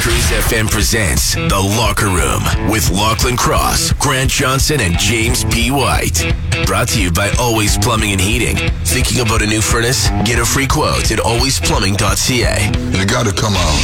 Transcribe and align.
Cruise 0.00 0.30
FM 0.30 0.70
presents 0.70 1.34
The 1.34 1.74
Locker 1.76 2.06
Room 2.06 2.70
with 2.70 2.90
Lachlan 2.90 3.36
Cross, 3.36 3.92
Grant 3.94 4.30
Johnson, 4.30 4.80
and 4.80 4.98
James 4.98 5.44
P. 5.44 5.70
White. 5.70 6.24
Brought 6.64 6.88
to 6.88 7.02
you 7.02 7.12
by 7.12 7.30
Always 7.38 7.76
Plumbing 7.76 8.12
and 8.12 8.20
Heating. 8.20 8.56
Thinking 8.84 9.20
about 9.20 9.42
a 9.42 9.46
new 9.46 9.60
furnace? 9.60 10.08
Get 10.24 10.38
a 10.38 10.44
free 10.46 10.66
quote 10.66 11.10
at 11.10 11.18
alwaysplumbing.ca. 11.18 12.98
You 12.98 13.04
gotta 13.04 13.32
come 13.32 13.52
on. 13.54 13.76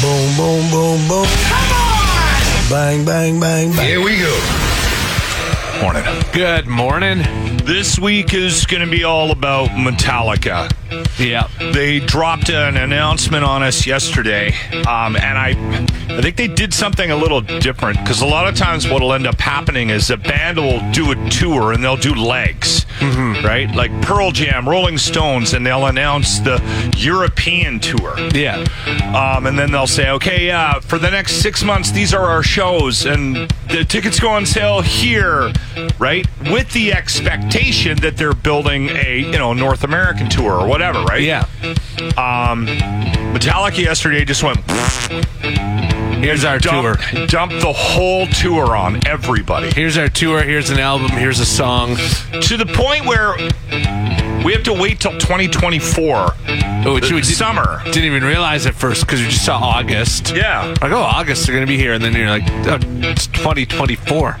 Boom, 0.00 0.36
boom, 0.36 0.70
boom, 0.70 1.08
boom. 1.08 1.26
Come 1.26 1.72
on! 1.72 2.70
Bang, 2.70 3.04
bang, 3.04 3.40
bang, 3.40 3.72
bang. 3.74 3.88
Here 3.88 4.00
we 4.00 4.20
go. 4.20 4.40
Morning. 5.82 6.04
Good 6.32 6.68
morning. 6.68 7.24
This 7.64 7.98
week 7.98 8.32
is 8.32 8.64
going 8.66 8.84
to 8.84 8.90
be 8.90 9.02
all 9.02 9.32
about 9.32 9.70
Metallica. 9.70 10.70
Yeah. 11.18 11.48
They 11.72 12.00
dropped 12.00 12.48
an 12.50 12.76
announcement 12.76 13.44
on 13.44 13.62
us 13.62 13.86
yesterday, 13.86 14.54
um, 14.86 15.16
and 15.16 15.38
I, 15.38 15.50
I 16.08 16.22
think 16.22 16.36
they 16.36 16.48
did 16.48 16.72
something 16.72 17.10
a 17.10 17.16
little 17.16 17.40
different 17.40 17.98
because 17.98 18.22
a 18.22 18.26
lot 18.26 18.46
of 18.46 18.54
times 18.54 18.88
what 18.88 19.02
will 19.02 19.12
end 19.12 19.26
up 19.26 19.40
happening 19.40 19.90
is 19.90 20.10
a 20.10 20.16
band 20.16 20.58
will 20.58 20.80
do 20.92 21.10
a 21.12 21.30
tour 21.30 21.72
and 21.72 21.82
they'll 21.82 21.96
do 21.96 22.14
legs, 22.14 22.86
right? 23.44 23.70
Like 23.74 23.90
Pearl 24.02 24.30
Jam, 24.30 24.68
Rolling 24.68 24.98
Stones, 24.98 25.52
and 25.52 25.66
they'll 25.66 25.86
announce 25.86 26.38
the 26.40 26.62
European 26.96 27.80
tour. 27.80 28.14
Yeah. 28.34 28.64
Um, 29.14 29.46
and 29.46 29.58
then 29.58 29.72
they'll 29.72 29.86
say, 29.86 30.10
okay, 30.10 30.50
uh, 30.50 30.80
for 30.80 30.98
the 30.98 31.10
next 31.10 31.42
six 31.42 31.62
months, 31.64 31.90
these 31.90 32.14
are 32.14 32.26
our 32.26 32.42
shows, 32.42 33.06
and 33.06 33.50
the 33.68 33.84
tickets 33.84 34.20
go 34.20 34.28
on 34.30 34.46
sale 34.46 34.80
here, 34.80 35.52
right? 35.98 36.26
With 36.50 36.72
the 36.72 36.92
expectation 36.92 37.98
that 37.98 38.16
they're 38.16 38.34
building 38.34 38.90
a, 38.90 39.18
you 39.18 39.38
know, 39.38 39.52
North 39.52 39.84
American 39.84 40.28
tour 40.28 40.52
or 40.52 40.68
whatever, 40.76 41.02
right? 41.04 41.22
Yeah. 41.22 41.46
Um, 42.18 42.66
Metallica 43.32 43.78
yesterday 43.78 44.26
just 44.26 44.42
went 44.42 44.58
Here's 46.22 46.44
our 46.44 46.58
tour. 46.58 46.96
dump, 46.96 47.30
dumped 47.30 47.60
the 47.60 47.72
whole 47.72 48.26
tour 48.26 48.76
on 48.76 49.06
everybody 49.06 49.70
Here's 49.70 49.96
our 49.96 50.08
tour. 50.10 50.42
Here's 50.42 50.68
an 50.68 50.78
album. 50.78 51.08
Here's 51.08 51.40
a 51.40 51.46
song. 51.46 51.96
to 51.96 52.56
the 52.58 52.66
point 52.66 53.06
where 53.06 53.36
we 54.46 54.52
have 54.52 54.62
to 54.62 54.72
wait 54.72 55.00
till 55.00 55.10
2024, 55.18 56.34
Oh, 56.88 56.94
which 56.94 57.10
we 57.10 57.20
did, 57.20 57.34
summer. 57.34 57.82
didn't 57.86 58.04
even 58.04 58.22
realize 58.22 58.64
at 58.64 58.74
first 58.76 59.00
because 59.04 59.18
we 59.20 59.26
just 59.26 59.44
saw 59.44 59.58
August. 59.58 60.32
Yeah. 60.36 60.72
Like, 60.80 60.92
oh, 60.92 60.98
August, 61.02 61.44
they're 61.46 61.56
going 61.56 61.66
to 61.66 61.70
be 61.70 61.76
here. 61.76 61.94
And 61.94 62.04
then 62.04 62.12
you're 62.14 62.28
like, 62.28 62.44
oh, 62.68 62.78
it's 63.02 63.26
2024. 63.26 64.38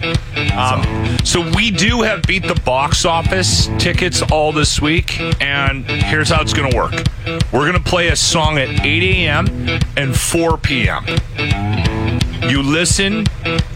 Um, 0.56 1.18
so 1.24 1.40
we 1.56 1.72
do 1.72 2.02
have 2.02 2.22
beat 2.22 2.46
the 2.46 2.54
box 2.64 3.04
office 3.04 3.66
tickets 3.78 4.22
all 4.22 4.52
this 4.52 4.80
week, 4.80 5.20
and 5.42 5.84
here's 5.84 6.28
how 6.28 6.40
it's 6.40 6.52
going 6.54 6.70
to 6.70 6.76
work. 6.76 6.92
We're 7.52 7.68
going 7.68 7.72
to 7.72 7.80
play 7.90 8.08
a 8.08 8.16
song 8.16 8.58
at 8.58 8.68
8 8.86 9.02
a.m. 9.02 9.80
and 9.96 10.16
4 10.16 10.56
p.m. 10.58 11.04
You 12.48 12.62
listen 12.62 13.26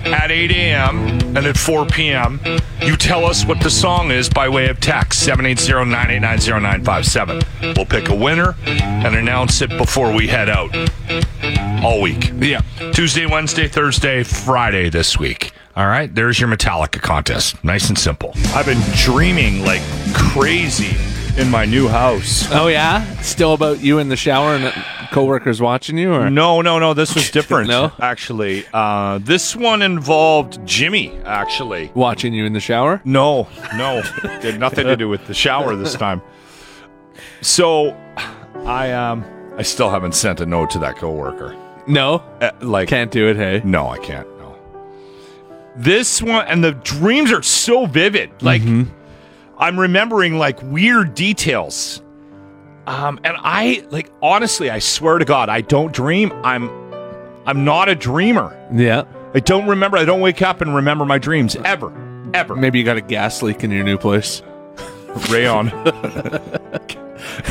at 0.04 0.30
8 0.30 0.52
a.m. 0.52 1.18
and 1.36 1.46
at 1.46 1.56
4 1.56 1.86
p.m. 1.86 2.40
You 2.82 2.96
tell 2.96 3.24
us 3.24 3.44
what 3.44 3.60
the 3.60 3.70
song 3.70 4.10
is 4.10 4.28
by 4.28 4.48
way 4.48 4.68
of 4.68 4.80
text 4.80 5.24
780-989-0957. 5.28 7.76
We'll 7.76 7.86
pick 7.86 8.08
a 8.08 8.14
winner 8.14 8.56
and 8.66 9.14
announce 9.14 9.62
it 9.62 9.70
before 9.78 10.12
we 10.12 10.26
head 10.26 10.48
out 10.48 10.74
all 11.84 12.00
week. 12.00 12.32
Yeah. 12.38 12.62
Tuesday, 12.92 13.26
Wednesday, 13.26 13.68
Thursday, 13.68 14.22
Friday 14.22 14.88
this 14.90 15.18
week. 15.18 15.52
All 15.76 15.86
right, 15.86 16.12
there's 16.14 16.40
your 16.40 16.48
Metallica 16.48 17.00
contest. 17.00 17.62
Nice 17.64 17.88
and 17.88 17.98
simple. 17.98 18.32
I've 18.54 18.66
been 18.66 18.82
dreaming 18.96 19.64
like 19.64 19.80
crazy 20.14 20.96
in 21.38 21.50
my 21.50 21.64
new 21.64 21.88
house. 21.88 22.46
Oh, 22.52 22.66
yeah? 22.68 23.04
Still 23.22 23.52
about 23.54 23.80
you 23.80 23.98
in 23.98 24.08
the 24.08 24.16
shower 24.16 24.54
and 24.54 24.72
coworkers 25.12 25.60
watching 25.60 25.96
you? 25.98 26.12
or 26.12 26.30
No, 26.30 26.60
no, 26.60 26.78
no. 26.78 26.94
This 26.94 27.14
was 27.14 27.30
different. 27.38 27.68
No? 27.68 27.92
actually, 28.00 28.64
uh, 28.72 29.18
this 29.18 29.54
one 29.56 29.82
involved 29.82 30.64
Jimmy. 30.66 31.16
Actually, 31.24 31.90
Watching 31.94 32.32
you 32.34 32.44
in 32.44 32.52
the 32.52 32.60
shower? 32.60 33.00
no, 33.04 33.48
no, 33.76 34.02
had 34.02 34.58
nothing 34.60 34.86
to 34.86 34.96
do 34.96 35.08
with 35.08 35.26
the 35.26 35.34
shower 35.34 35.74
this 35.76 35.94
time. 35.94 36.20
So, 37.40 37.90
I 38.66 38.92
um, 38.92 39.24
I 39.56 39.62
still 39.62 39.90
haven't 39.90 40.14
sent 40.14 40.40
a 40.40 40.46
note 40.46 40.70
to 40.70 40.78
that 40.80 40.96
coworker. 40.96 41.56
No. 41.86 42.16
Uh, 42.40 42.50
like, 42.60 42.88
Can't 42.88 43.10
do 43.10 43.28
it, 43.28 43.36
hey? 43.36 43.62
No, 43.64 43.88
I 43.88 43.98
can't. 43.98 44.28
No. 44.38 44.56
This 45.76 46.20
one 46.22 46.46
and 46.46 46.62
the 46.62 46.72
dreams 46.72 47.32
are 47.32 47.42
so 47.42 47.86
vivid. 47.86 48.30
Like 48.42 48.62
I'm 49.60 49.78
remembering 49.78 50.38
like 50.38 50.60
weird 50.62 51.14
details. 51.14 52.02
Um 52.86 53.20
and 53.22 53.36
I 53.38 53.86
like 53.90 54.10
honestly, 54.20 54.70
I 54.70 54.80
swear 54.80 55.18
to 55.18 55.24
God, 55.24 55.48
I 55.48 55.60
don't 55.60 55.92
dream. 55.92 56.32
I'm 56.42 56.68
I'm 57.46 57.64
not 57.64 57.88
a 57.88 57.94
dreamer. 57.94 58.56
Yeah. 58.72 59.04
I 59.32 59.40
don't 59.40 59.68
remember. 59.68 59.96
I 59.96 60.04
don't 60.04 60.20
wake 60.20 60.42
up 60.42 60.60
and 60.60 60.74
remember 60.74 61.04
my 61.04 61.18
dreams 61.18 61.54
ever. 61.64 61.92
Ever. 62.34 62.56
Maybe 62.56 62.78
you 62.78 62.84
got 62.84 62.96
a 62.96 63.00
gas 63.00 63.42
leak 63.42 63.62
in 63.62 63.70
your 63.70 63.84
new 63.84 63.98
place. 63.98 64.42
Rayon. 65.30 65.68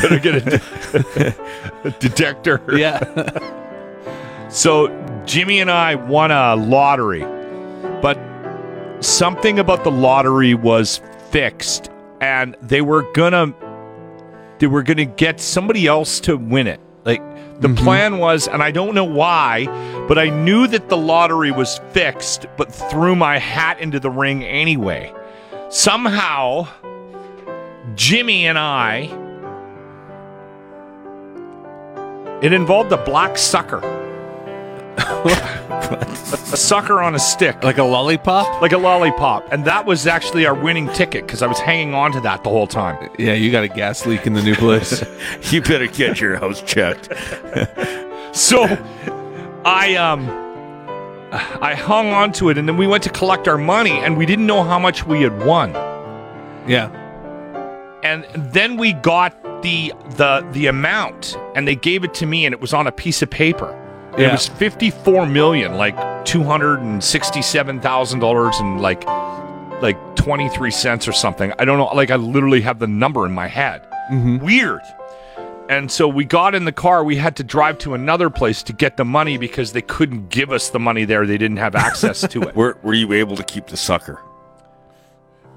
Better 0.02 0.20
get 0.20 0.48
a, 0.48 1.36
a 1.84 1.92
detector. 1.92 2.62
Yeah. 2.76 3.40
So 4.50 4.88
Jimmy 5.26 5.60
and 5.60 5.70
I 5.70 5.96
won 5.96 6.32
a 6.32 6.56
lottery, 6.56 7.22
but 8.02 8.18
something 9.00 9.60
about 9.60 9.84
the 9.84 9.92
lottery 9.92 10.56
was 10.56 11.02
fixed, 11.30 11.92
and 12.22 12.56
they 12.62 12.82
were 12.82 13.12
gonna 13.14 13.54
they 14.60 14.68
were 14.68 14.84
gonna 14.84 15.06
get 15.06 15.40
somebody 15.40 15.88
else 15.88 16.20
to 16.22 16.38
win 16.38 16.68
it. 16.68 16.80
Like 17.06 17.22
the 17.62 17.70
mm-hmm. 17.70 17.84
plan 17.84 18.18
was, 18.18 18.48
and 18.48 18.62
I 18.62 18.72
don't 18.72 18.94
know 18.94 19.06
why, 19.06 19.66
but 20.08 20.18
I 20.18 20.30
knew 20.30 20.68
that 20.68 20.90
the 20.90 20.98
lottery 20.98 21.52
was 21.52 21.80
fixed, 21.92 22.46
but 22.58 22.74
threw 22.74 23.16
my 23.16 23.38
hat 23.38 23.80
into 23.80 24.00
the 24.00 24.10
ring 24.10 24.44
anyway. 24.44 25.14
Somehow, 25.70 26.68
Jimmy 27.96 28.48
and 28.48 28.58
I. 28.58 29.16
It 32.42 32.54
involved 32.54 32.92
a 32.92 33.04
black 33.04 33.38
sucker. 33.38 33.99
A 35.26 36.58
sucker 36.58 37.02
on 37.02 37.16
a 37.16 37.20
stick, 37.20 37.64
like 37.64 37.78
a 37.78 37.84
lollipop? 37.84 38.62
like 38.62 38.72
a 38.72 38.78
lollipop, 38.78 39.52
and 39.52 39.66
that 39.66 39.86
was 39.86 40.08
actually 40.08 40.46
our 40.46 40.54
winning 40.54 40.88
ticket 40.94 41.26
because 41.26 41.42
I 41.42 41.48
was 41.48 41.60
hanging 41.60 41.94
on 41.94 42.12
to 42.14 42.22
that 42.22 42.44
the 42.44 42.50
whole 42.50 42.68
time. 42.68 43.10
Yeah, 43.18 43.34
you 43.34 43.52
got 43.52 43.64
a 43.64 43.68
gas 43.68 44.06
leak 44.06 44.26
in 44.28 44.34
the 44.34 44.42
new 44.42 44.56
place. 44.56 45.04
You 45.52 45.62
better 45.62 45.88
get 45.88 46.20
your 46.20 46.38
house 46.38 46.62
checked. 46.62 47.10
So, 48.32 48.66
I 49.66 49.96
um, 49.96 50.30
I 51.32 51.74
hung 51.74 52.10
on 52.12 52.32
to 52.34 52.50
it, 52.50 52.60
and 52.60 52.68
then 52.70 52.78
we 52.78 52.86
went 52.86 53.04
to 53.06 53.10
collect 53.10 53.48
our 53.48 53.58
money, 53.58 53.92
and 53.92 54.16
we 54.18 54.28
didn't 54.28 54.46
know 54.46 54.64
how 54.64 54.78
much 54.78 55.06
we 55.06 55.24
had 55.24 55.44
won. 55.44 55.72
yeah. 56.68 56.92
And 58.04 58.24
then 58.54 58.78
we 58.78 58.94
got 58.94 59.34
the 59.64 59.92
the 60.12 60.48
the 60.52 60.68
amount, 60.68 61.38
and 61.56 61.68
they 61.68 61.76
gave 61.76 62.04
it 62.04 62.14
to 62.16 62.28
me, 62.28 62.46
and 62.46 62.54
it 62.54 62.62
was 62.62 62.72
on 62.74 62.86
a 62.86 62.92
piece 62.92 63.24
of 63.24 63.32
paper. 63.32 63.76
It 64.18 64.22
Yeah. 64.22 64.32
was 64.34 64.48
fifty 64.48 64.90
four 64.92 65.26
million, 65.26 65.76
like 65.76 66.26
two 66.26 66.44
hundred 66.44 66.80
and 66.80 67.04
sixty 67.04 67.42
seven 67.42 67.80
thousand 67.80 68.20
dollars, 68.20 68.58
and 68.60 68.82
like 68.82 69.06
like 69.82 69.98
twenty 70.16 70.50
three 70.50 70.72
cents 70.72 71.08
or 71.08 71.12
something. 71.14 71.54
I 71.60 71.66
don't 71.66 71.78
know. 71.78 71.86
Like 71.96 72.12
I 72.12 72.16
literally 72.18 72.62
have 72.62 72.80
the 72.80 72.88
number 72.88 73.26
in 73.26 73.32
my 73.32 73.48
head. 73.48 73.82
Mm-hmm. 74.12 74.40
Weird. 74.40 74.82
And 75.70 75.92
so 75.92 76.08
we 76.08 76.26
got 76.26 76.56
in 76.56 76.66
the 76.66 76.72
car. 76.72 77.04
We 77.04 77.16
had 77.18 77.36
to 77.36 77.44
drive 77.44 77.78
to 77.80 77.94
another 77.94 78.32
place 78.32 78.64
to 78.64 78.74
get 78.74 78.98
the 78.98 79.06
money 79.06 79.38
because 79.38 79.72
they 79.72 79.84
couldn't 79.84 80.30
give 80.30 80.52
us 80.52 80.70
the 80.70 80.80
money 80.80 81.06
there. 81.06 81.28
They 81.28 81.38
didn't 81.38 81.58
have 81.58 81.76
access 81.76 82.28
to 82.28 82.42
it. 82.42 82.56
Were, 82.56 82.76
were 82.82 82.96
you 82.96 83.14
able 83.14 83.36
to 83.38 83.44
keep 83.44 83.68
the 83.68 83.78
sucker? 83.78 84.20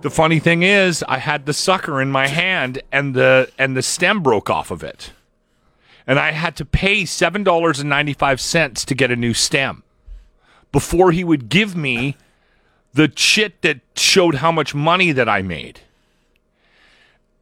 The 0.02 0.10
funny 0.10 0.38
thing 0.38 0.64
is, 0.64 1.02
I 1.08 1.16
had 1.16 1.46
the 1.46 1.54
sucker 1.54 2.02
in 2.02 2.10
my 2.10 2.26
hand, 2.28 2.82
and 2.92 3.14
the 3.14 3.50
and 3.58 3.74
the 3.76 3.82
stem 3.82 4.20
broke 4.22 4.50
off 4.50 4.70
of 4.70 4.82
it, 4.82 5.12
and 6.06 6.18
I 6.18 6.32
had 6.32 6.56
to 6.56 6.64
pay 6.64 7.04
seven 7.04 7.42
dollars 7.44 7.80
and 7.80 7.88
ninety 7.88 8.12
five 8.14 8.40
cents 8.40 8.84
to 8.86 8.94
get 8.94 9.10
a 9.10 9.16
new 9.16 9.34
stem 9.34 9.82
before 10.72 11.12
he 11.12 11.22
would 11.24 11.48
give 11.48 11.76
me 11.76 12.16
the 12.94 13.10
shit 13.16 13.62
that 13.62 13.80
showed 13.96 14.36
how 14.36 14.52
much 14.52 14.74
money 14.74 15.12
that 15.12 15.28
I 15.28 15.42
made. 15.42 15.80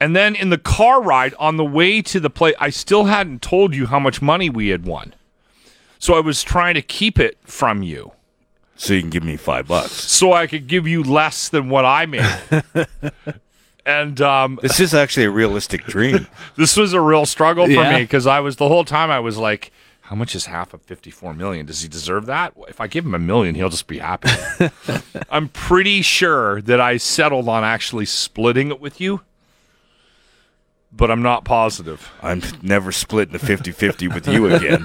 And 0.01 0.17
then 0.17 0.35
in 0.35 0.51
the 0.51 0.59
car 0.59 1.03
ride 1.03 1.35
on 1.39 1.57
the 1.57 1.65
way 1.65 2.01
to 2.03 2.21
the 2.21 2.31
place, 2.31 2.55
I 2.59 2.71
still 2.71 3.05
hadn't 3.05 3.43
told 3.43 3.75
you 3.75 3.87
how 3.87 3.99
much 3.99 4.23
money 4.23 4.49
we 4.49 4.69
had 4.69 4.87
won. 4.87 5.15
So 5.99 6.15
I 6.15 6.21
was 6.21 6.43
trying 6.43 6.75
to 6.75 6.83
keep 6.83 7.19
it 7.19 7.37
from 7.43 7.83
you 7.83 8.13
So 8.77 8.95
you 8.95 9.01
can 9.03 9.11
give 9.11 9.23
me 9.25 9.37
five 9.37 9.69
bucks. 9.69 9.93
so 9.93 10.33
I 10.33 10.47
could 10.47 10.67
give 10.67 10.89
you 10.89 11.03
less 11.03 11.49
than 11.51 11.69
what 11.69 11.85
I 11.85 12.07
made. 12.07 12.25
and 13.87 14.21
um, 14.21 14.59
This 14.63 14.81
is 14.81 14.95
actually 14.95 15.27
a 15.27 15.31
realistic 15.31 15.85
dream. 15.85 16.27
this 16.57 16.77
was 16.77 16.93
a 16.93 17.01
real 17.01 17.27
struggle 17.27 17.67
for 17.67 17.73
Yeah. 17.73 17.97
me 17.97 18.03
because 18.03 18.27
I 18.27 18.41
was 18.41 18.57
the 18.57 18.69
whole 18.69 18.85
time 18.85 19.11
I 19.11 19.21
was 19.21 19.37
like, 19.39 19.73
how 20.03 20.17
much 20.17 20.35
is 20.35 20.47
half 20.47 20.75
of 20.75 20.83
54 20.83 21.35
million? 21.35 21.67
Does 21.67 21.83
he 21.83 21.89
deserve 21.89 22.27
that? 22.27 22.53
If 22.69 22.81
I 22.81 22.87
give 22.89 23.05
him 23.05 23.15
a 23.15 23.19
million, 23.19 23.55
he'll 23.55 23.69
just 23.69 23.87
be 23.87 23.99
happy. 23.99 24.31
I'm 25.31 25.49
pretty 25.49 26.03
sure 26.03 26.61
that 26.63 26.81
I 26.81 26.97
settled 26.97 27.49
on 27.49 27.63
actually 27.63 28.07
splitting 28.07 28.71
it 28.71 28.81
with 28.81 29.01
you. 29.01 29.21
but 30.93 31.09
I'm 31.13 31.23
not 31.23 31.45
positive. 31.45 32.11
I'm 32.21 32.43
never 32.63 32.91
splitting 32.91 33.33
the 33.33 33.39
50-50 33.39 34.13
with 34.13 34.27
you 34.27 34.47
again. 34.53 34.85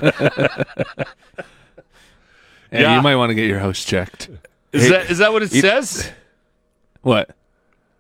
Yeah, 2.72 2.82
Yeah. 2.82 2.96
you 2.98 3.02
might 3.02 3.16
want 3.16 3.30
to 3.32 3.34
get 3.36 3.48
your 3.48 3.60
house 3.60 3.84
checked. 3.84 4.30
Is 4.72 4.84
Hey, 4.84 4.90
that 4.90 5.10
is 5.10 5.18
that 5.20 5.32
what 5.34 5.42
it 5.44 5.54
it- 5.54 5.62
says? 5.62 6.12
What? 7.02 7.30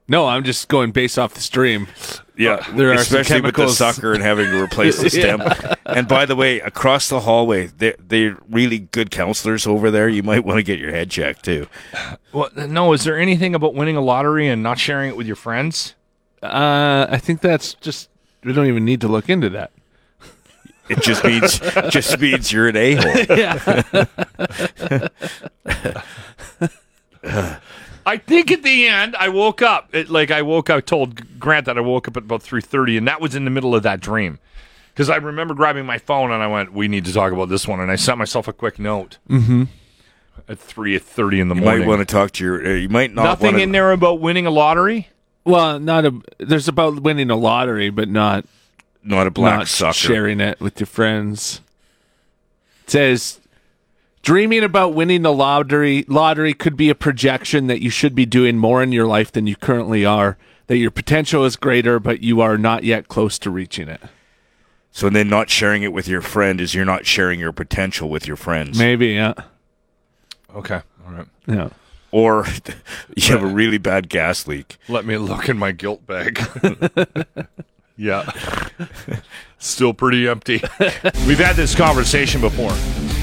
No, 0.08 0.28
I'm 0.28 0.44
just 0.44 0.68
going 0.68 0.92
based 0.92 1.18
off 1.18 1.34
the 1.34 1.42
stream. 1.42 1.88
Yeah, 2.38 2.64
There 2.76 2.92
are 2.92 2.98
some 2.98 3.20
especially 3.22 3.42
with 3.42 3.56
the 3.56 3.62
chemicals. 3.62 3.78
sucker 3.78 4.14
and 4.14 4.22
having 4.22 4.52
to 4.52 4.62
replace 4.62 5.02
the 5.02 5.10
stem. 5.20 5.42
And 5.86 6.08
by 6.08 6.26
the 6.28 6.36
way, 6.36 6.60
across 6.60 7.10
the 7.10 7.22
hallway, 7.22 7.68
they're, 7.68 7.96
they're 7.98 8.38
really 8.50 8.78
good 8.80 9.10
counselors 9.10 9.66
over 9.66 9.90
there. 9.90 10.08
You 10.08 10.22
might 10.22 10.44
want 10.46 10.58
to 10.58 10.64
get 10.64 10.78
your 10.78 10.92
head 10.92 11.10
checked 11.10 11.46
too. 11.46 11.68
Well, 12.34 12.50
no. 12.56 12.94
Is 12.94 13.04
there 13.04 13.18
anything 13.18 13.56
about 13.56 13.74
winning 13.74 13.96
a 13.96 14.02
lottery 14.02 14.48
and 14.48 14.62
not 14.62 14.78
sharing 14.78 15.10
it 15.10 15.18
with 15.18 15.26
your 15.28 15.38
friends? 15.38 15.96
Uh, 16.44 17.08
I 17.10 17.18
think 17.18 17.42
that's 17.42 17.74
just 17.76 18.10
we 18.44 18.54
don't 18.54 18.68
even 18.68 18.86
need 18.86 19.02
to 19.02 19.08
look 19.08 19.28
into 19.30 19.50
that. 19.52 19.72
It 20.88 21.02
just 21.02 21.24
means 21.24 21.60
just 21.90 22.20
means 22.20 22.52
you're 22.52 22.68
an 22.68 22.76
a 22.78 22.96
hole. 22.96 23.26
I 28.06 28.18
think 28.18 28.52
at 28.52 28.62
the 28.64 28.88
end 28.88 29.16
I 29.16 29.30
woke 29.30 29.62
up. 29.62 29.94
It, 29.94 30.10
like 30.10 30.30
I 30.32 30.42
woke 30.42 30.70
up. 30.70 30.86
Told 30.86 31.40
Grant 31.40 31.66
that 31.66 31.78
I 31.78 31.82
woke 31.82 32.08
up 32.08 32.18
at 32.18 32.24
about 32.24 32.44
three 32.44 32.62
thirty, 32.62 32.98
and 32.98 33.08
that 33.08 33.20
was 33.22 33.34
in 33.36 33.46
the 33.46 33.52
middle 33.52 33.74
of 33.76 33.84
that 33.84 34.00
dream. 34.00 34.40
Because 34.94 35.10
I 35.10 35.18
remember 35.18 35.54
grabbing 35.54 35.86
my 35.86 35.98
phone 35.98 36.32
and 36.32 36.42
I 36.42 36.48
went, 36.48 36.72
"We 36.74 36.88
need 36.88 37.06
to 37.06 37.14
talk 37.14 37.34
about 37.34 37.50
this 37.50 37.68
one," 37.68 37.80
and 37.80 37.92
I 37.92 37.96
sent 37.96 38.18
myself 38.18 38.48
a 38.48 38.54
quick 38.54 38.78
note. 38.80 39.18
Mm-hmm. 39.30 39.64
At 40.48 40.60
three 40.60 40.98
thirty 41.00 41.40
in 41.40 41.48
the 41.50 41.56
You 41.56 41.62
morning. 41.62 41.80
might 41.82 41.88
want 41.88 42.00
to 42.08 42.14
talk 42.14 42.32
to 42.34 42.44
your. 42.44 42.66
Uh, 42.66 42.74
you 42.76 42.90
might 42.90 43.14
not. 43.14 43.24
Nothing 43.24 43.54
wanna, 43.54 43.64
in 43.64 43.72
there 43.72 43.92
about 43.92 44.20
winning 44.20 44.46
a 44.46 44.52
lottery. 44.52 45.08
Well, 45.44 45.80
not 45.80 46.06
a. 46.06 46.14
There's 46.38 46.68
about 46.68 47.00
winning 47.02 47.30
a 47.32 47.36
lottery, 47.36 47.90
but 47.90 48.08
not 48.10 48.46
Not 49.04 49.26
a 49.28 49.32
black 49.32 49.60
not 49.60 49.68
sucker. 49.68 49.94
sharing 49.94 50.40
it 50.40 50.60
with 50.60 50.80
your 50.80 50.88
friends. 50.88 51.62
It 52.84 52.92
says 52.92 53.40
dreaming 54.26 54.64
about 54.64 54.94
winning 54.94 55.22
the 55.22 55.32
lottery 55.32 56.04
lottery 56.10 56.54
could 56.54 56.76
be 56.76 56.90
a 56.90 56.96
projection 56.96 57.68
that 57.68 57.82
you 57.82 57.90
should 57.90 58.16
be 58.16 58.26
doing 58.26 58.58
more 58.58 58.84
in 58.84 58.92
your 58.92 59.06
life 59.08 59.32
than 59.32 59.48
you 59.48 59.56
currently 59.56 60.04
are. 60.04 60.38
That 60.68 60.78
your 60.78 60.90
potential 60.92 61.46
is 61.46 61.56
greater, 61.56 62.00
but 62.00 62.22
you 62.24 62.42
are 62.42 62.58
not 62.58 62.84
yet 62.84 63.08
close 63.08 63.38
to 63.40 63.52
reaching 63.52 63.88
it. 63.88 64.02
So 64.92 65.10
then, 65.12 65.30
not 65.30 65.50
sharing 65.52 65.84
it 65.84 65.94
with 65.94 66.08
your 66.08 66.22
friend 66.22 66.60
is 66.60 66.74
you're 66.74 66.86
not 66.86 67.06
sharing 67.06 67.40
your 67.40 67.52
potential 67.52 68.10
with 68.10 68.26
your 68.28 68.38
friends, 68.38 68.80
Maybe, 68.80 69.08
yeah, 69.10 69.34
Okay, 70.56 70.82
all 71.06 71.14
right. 71.14 71.28
yeah. 71.48 71.70
or 72.12 72.48
you 73.16 73.32
have 73.32 73.44
a 73.44 73.48
really 73.48 73.78
bad 73.78 74.10
gas 74.10 74.48
leak. 74.48 74.78
Let 74.88 75.06
me 75.06 75.18
look 75.18 75.50
in 75.50 75.58
my 75.60 75.72
guilt 75.74 76.08
bag. 76.08 76.40
yeah. 77.98 78.32
Still 79.60 79.94
pretty 79.94 80.28
empty. 80.28 80.62
We've 81.28 81.40
had 81.40 81.58
this 81.58 81.76
conversation 81.76 82.40
before. 82.42 82.72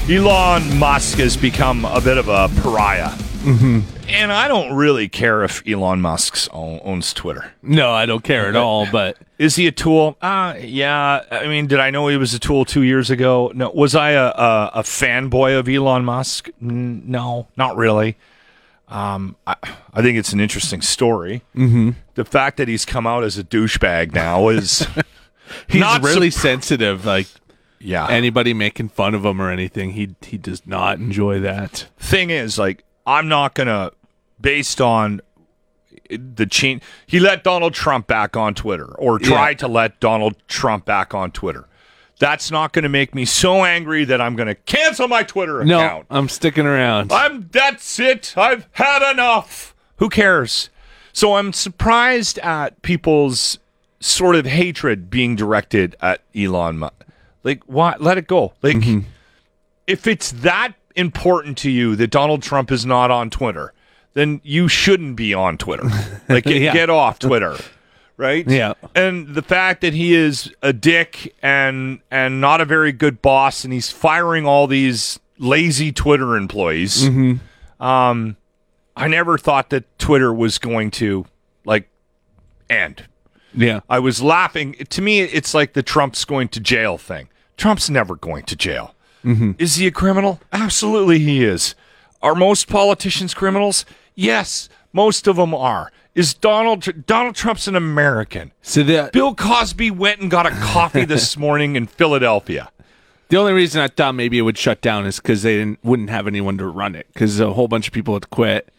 Elon 0.09 0.77
Musk 0.79 1.17
has 1.19 1.37
become 1.37 1.85
a 1.85 2.01
bit 2.01 2.17
of 2.17 2.27
a 2.27 2.49
pariah. 2.61 3.09
Mm-hmm. 3.43 3.79
And 4.09 4.33
I 4.33 4.49
don't 4.49 4.73
really 4.73 5.07
care 5.07 5.43
if 5.45 5.65
Elon 5.65 6.01
Musk 6.01 6.49
owns 6.51 7.13
Twitter. 7.13 7.53
No, 7.61 7.91
I 7.91 8.05
don't 8.05 8.23
care 8.23 8.47
at 8.47 8.55
all. 8.57 8.85
But 8.91 9.17
Is 9.39 9.55
he 9.55 9.65
a 9.65 9.71
tool? 9.71 10.17
Uh, 10.21 10.55
yeah. 10.59 11.21
I 11.31 11.47
mean, 11.47 11.67
did 11.67 11.79
I 11.79 11.89
know 11.89 12.09
he 12.09 12.17
was 12.17 12.33
a 12.33 12.39
tool 12.39 12.65
two 12.65 12.81
years 12.83 13.09
ago? 13.09 13.51
No. 13.55 13.69
Was 13.71 13.95
I 13.95 14.11
a, 14.11 14.25
a, 14.27 14.71
a 14.75 14.81
fanboy 14.83 15.57
of 15.57 15.69
Elon 15.69 16.03
Musk? 16.03 16.49
N- 16.61 17.03
No, 17.09 17.47
not 17.55 17.77
really. 17.77 18.17
Um, 18.89 19.37
I, 19.47 19.55
I 19.93 20.01
think 20.01 20.17
it's 20.17 20.33
an 20.33 20.41
interesting 20.41 20.81
story. 20.81 21.41
Mm-hmm. 21.55 21.91
The 22.15 22.25
fact 22.25 22.57
that 22.57 22.67
he's 22.67 22.83
come 22.83 23.07
out 23.07 23.23
as 23.23 23.37
a 23.37 23.43
douchebag 23.43 24.13
now 24.13 24.49
is 24.49 24.85
he's 25.69 25.79
Not 25.79 26.03
really 26.03 26.29
sensitive. 26.29 27.05
Like 27.05 27.27
yeah. 27.83 28.07
anybody 28.07 28.53
making 28.53 28.89
fun 28.89 29.13
of 29.13 29.25
him 29.25 29.41
or 29.41 29.51
anything, 29.51 29.91
he 29.91 30.15
he 30.21 30.37
does 30.37 30.65
not 30.65 30.97
enjoy 30.99 31.39
that. 31.41 31.87
thing 31.97 32.29
is, 32.29 32.57
like, 32.57 32.83
I'm 33.05 33.27
not 33.27 33.53
gonna, 33.55 33.91
based 34.39 34.81
on 34.81 35.21
the 36.09 36.45
change. 36.45 36.81
He 37.07 37.19
let 37.19 37.43
Donald 37.43 37.73
Trump 37.73 38.07
back 38.07 38.35
on 38.35 38.53
Twitter, 38.53 38.87
or 38.95 39.19
tried 39.19 39.59
to 39.59 39.67
let 39.67 39.99
Donald 39.99 40.35
Trump 40.47 40.85
back 40.85 41.13
on 41.13 41.31
Twitter. 41.31 41.67
That's 42.19 42.51
not 42.51 42.73
going 42.73 42.83
to 42.83 42.89
make 42.89 43.15
me 43.15 43.25
so 43.25 43.65
angry 43.65 44.05
that 44.05 44.21
I'm 44.21 44.35
going 44.35 44.47
to 44.47 44.55
cancel 44.55 45.07
my 45.07 45.23
Twitter 45.23 45.61
account. 45.61 46.09
No. 46.09 46.15
I'm 46.15 46.29
sticking 46.29 46.65
around. 46.65 47.11
I'm 47.11 47.49
that's 47.51 47.99
it. 47.99 48.33
I've 48.37 48.67
had 48.73 49.11
enough. 49.11 49.75
Who 49.97 50.09
cares? 50.09 50.69
So 51.11 51.35
I'm 51.35 51.53
surprised 51.53 52.39
at 52.39 52.81
people's 52.81 53.59
sort 53.99 54.35
of 54.35 54.45
hatred 54.45 55.09
being 55.09 55.35
directed 55.35 55.95
at 56.01 56.21
Elon 56.35 56.79
Musk. 56.79 56.93
Like, 57.43 57.61
why? 57.65 57.95
Let 57.99 58.17
it 58.17 58.27
go. 58.27 58.53
Like, 58.61 58.83
if 59.87 60.07
it's 60.07 60.31
that 60.31 60.73
important 60.95 61.57
to 61.59 61.69
you 61.69 61.95
that 61.97 62.07
Donald 62.11 62.41
Trump 62.43 62.71
is 62.71 62.85
not 62.85 63.11
on 63.11 63.29
Twitter, 63.29 63.73
then 64.13 64.39
you 64.43 64.67
shouldn't 64.67 65.15
be 65.15 65.33
on 65.33 65.57
Twitter. 65.57 65.83
Like, 66.29 66.45
get, 66.45 66.61
Yeah. 66.61 66.73
get 66.73 66.89
off 66.89 67.19
Twitter. 67.19 67.57
Right? 68.15 68.47
Yeah. 68.47 68.73
And 68.95 69.33
the 69.35 69.41
fact 69.41 69.81
that 69.81 69.93
he 69.93 70.13
is 70.13 70.53
a 70.61 70.71
dick 70.71 71.35
and 71.41 71.99
and 72.11 72.39
not 72.39 72.61
a 72.61 72.65
very 72.65 72.91
good 72.91 73.21
boss 73.23 73.63
and 73.63 73.73
he's 73.73 73.89
firing 73.89 74.45
all 74.45 74.67
these 74.67 75.19
lazy 75.39 75.91
Twitter 75.91 76.37
employees. 76.37 77.07
Um 77.79 78.37
I 78.95 79.07
never 79.07 79.37
thought 79.39 79.71
that 79.71 79.97
Twitter 79.97 80.31
was 80.31 80.59
going 80.59 80.91
to 80.91 81.25
like 81.65 81.89
end. 82.69 83.05
yeah, 83.55 83.79
I 83.89 83.97
was 83.99 84.21
laughing. 84.21 84.73
To 84.91 85.01
me, 85.01 85.21
it's 85.21 85.53
like 85.55 85.73
the 85.73 85.81
Trump's 85.83 86.23
going 86.25 86.49
to 86.49 86.59
jail 86.59 86.99
thing. 86.99 87.27
Trump's 87.63 87.89
never 87.89 88.17
going 88.17 88.43
to 88.43 88.57
jail. 88.57 88.93
Mm-hmm. 89.23 89.51
Is 89.57 89.75
he 89.75 89.87
a 89.87 89.91
criminal? 89.91 90.41
Absolutely, 90.51 91.19
he 91.19 91.45
is. 91.45 91.75
Are 92.21 92.35
most 92.35 92.67
politicians 92.67 93.33
criminals? 93.33 93.85
Yes, 94.15 94.67
most 94.91 95.27
of 95.27 95.37
them 95.37 95.55
are. 95.55 95.89
Is 96.13 96.33
Donald 96.33 97.05
Donald 97.05 97.35
Trump's 97.35 97.65
an 97.69 97.77
American? 97.77 98.51
so 98.61 98.83
the 98.83 99.09
Bill 99.13 99.33
Cosby 99.33 99.91
went 99.91 100.19
and 100.19 100.29
got 100.29 100.45
a 100.45 100.51
coffee 100.51 101.05
this 101.05 101.37
morning 101.45 101.77
in 101.77 101.87
Philadelphia. 101.87 102.69
the 103.29 103.37
only 103.37 103.53
reason 103.53 103.79
I 103.79 103.87
thought 103.87 104.13
maybe 104.13 104.37
it 104.37 104.41
would 104.41 104.57
shut 104.57 104.81
down 104.81 105.05
is 105.05 105.21
because 105.21 105.43
they 105.43 105.55
didn't 105.55 105.79
wouldn't 105.85 106.09
have 106.09 106.27
anyone 106.27 106.57
to 106.57 106.67
run 106.67 106.95
it 106.95 107.07
because 107.13 107.39
a 107.39 107.53
whole 107.53 107.69
bunch 107.69 107.87
of 107.87 107.93
people 107.93 108.13
had 108.13 108.29
quit. 108.29 108.73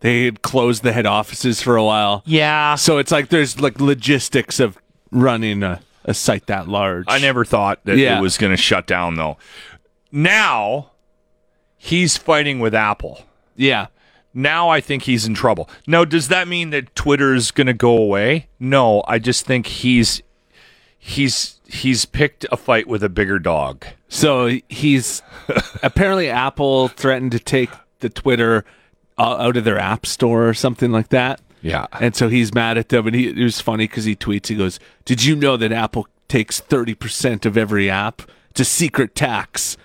They 0.00 0.24
had 0.24 0.40
closed 0.40 0.84
the 0.84 0.92
head 0.94 1.04
offices 1.04 1.60
for 1.60 1.76
a 1.76 1.84
while. 1.84 2.22
Yeah. 2.24 2.76
So 2.76 2.96
it's 2.96 3.12
like 3.12 3.28
there's 3.28 3.60
like 3.60 3.78
logistics 3.78 4.58
of 4.58 4.78
running 5.10 5.62
a, 5.62 5.82
a 6.04 6.14
site 6.14 6.46
that 6.46 6.68
large. 6.68 7.04
I 7.08 7.18
never 7.18 7.44
thought 7.44 7.80
that 7.84 7.96
Yeah. 7.96 8.18
it 8.18 8.22
was 8.22 8.38
going 8.38 8.52
to 8.52 8.56
shut 8.56 8.86
down 8.86 9.16
though. 9.16 9.36
Now 10.10 10.90
he's 11.76 12.16
fighting 12.16 12.60
with 12.60 12.74
Apple. 12.74 13.22
Yeah. 13.56 13.86
Now 14.34 14.68
I 14.70 14.80
think 14.80 15.02
he's 15.04 15.26
in 15.26 15.34
trouble. 15.34 15.68
Now, 15.86 16.04
does 16.06 16.28
that 16.28 16.48
mean 16.48 16.70
that 16.70 16.94
Twitter's 16.96 17.50
going 17.50 17.66
to 17.66 17.74
go 17.74 17.96
away? 17.96 18.48
No, 18.58 19.02
I 19.06 19.18
just 19.18 19.44
think 19.44 19.66
he's 19.66 20.22
he's 20.98 21.60
he's 21.66 22.04
picked 22.04 22.46
a 22.50 22.56
fight 22.56 22.86
with 22.86 23.02
a 23.04 23.08
bigger 23.10 23.38
dog. 23.38 23.84
So 24.08 24.58
he's 24.68 25.22
apparently 25.82 26.30
Apple 26.30 26.88
threatened 26.88 27.32
to 27.32 27.38
take 27.38 27.70
the 28.00 28.08
Twitter 28.08 28.64
uh, 29.18 29.36
out 29.38 29.56
of 29.58 29.64
their 29.64 29.78
app 29.78 30.06
store 30.06 30.48
or 30.48 30.54
something 30.54 30.90
like 30.92 31.08
that. 31.10 31.40
Yeah. 31.62 31.86
And 32.00 32.14
so 32.14 32.28
he's 32.28 32.52
mad 32.52 32.76
at 32.76 32.88
them. 32.90 33.06
And 33.06 33.16
he, 33.16 33.28
it 33.28 33.42
was 33.42 33.60
funny 33.60 33.84
because 33.84 34.04
he 34.04 34.14
tweets, 34.16 34.48
he 34.48 34.56
goes, 34.56 34.78
Did 35.04 35.24
you 35.24 35.34
know 35.36 35.56
that 35.56 35.72
Apple 35.72 36.06
takes 36.28 36.60
30% 36.60 37.46
of 37.46 37.56
every 37.56 37.88
app? 37.88 38.22
It's 38.50 38.60
a 38.60 38.64
secret 38.64 39.14
tax. 39.14 39.76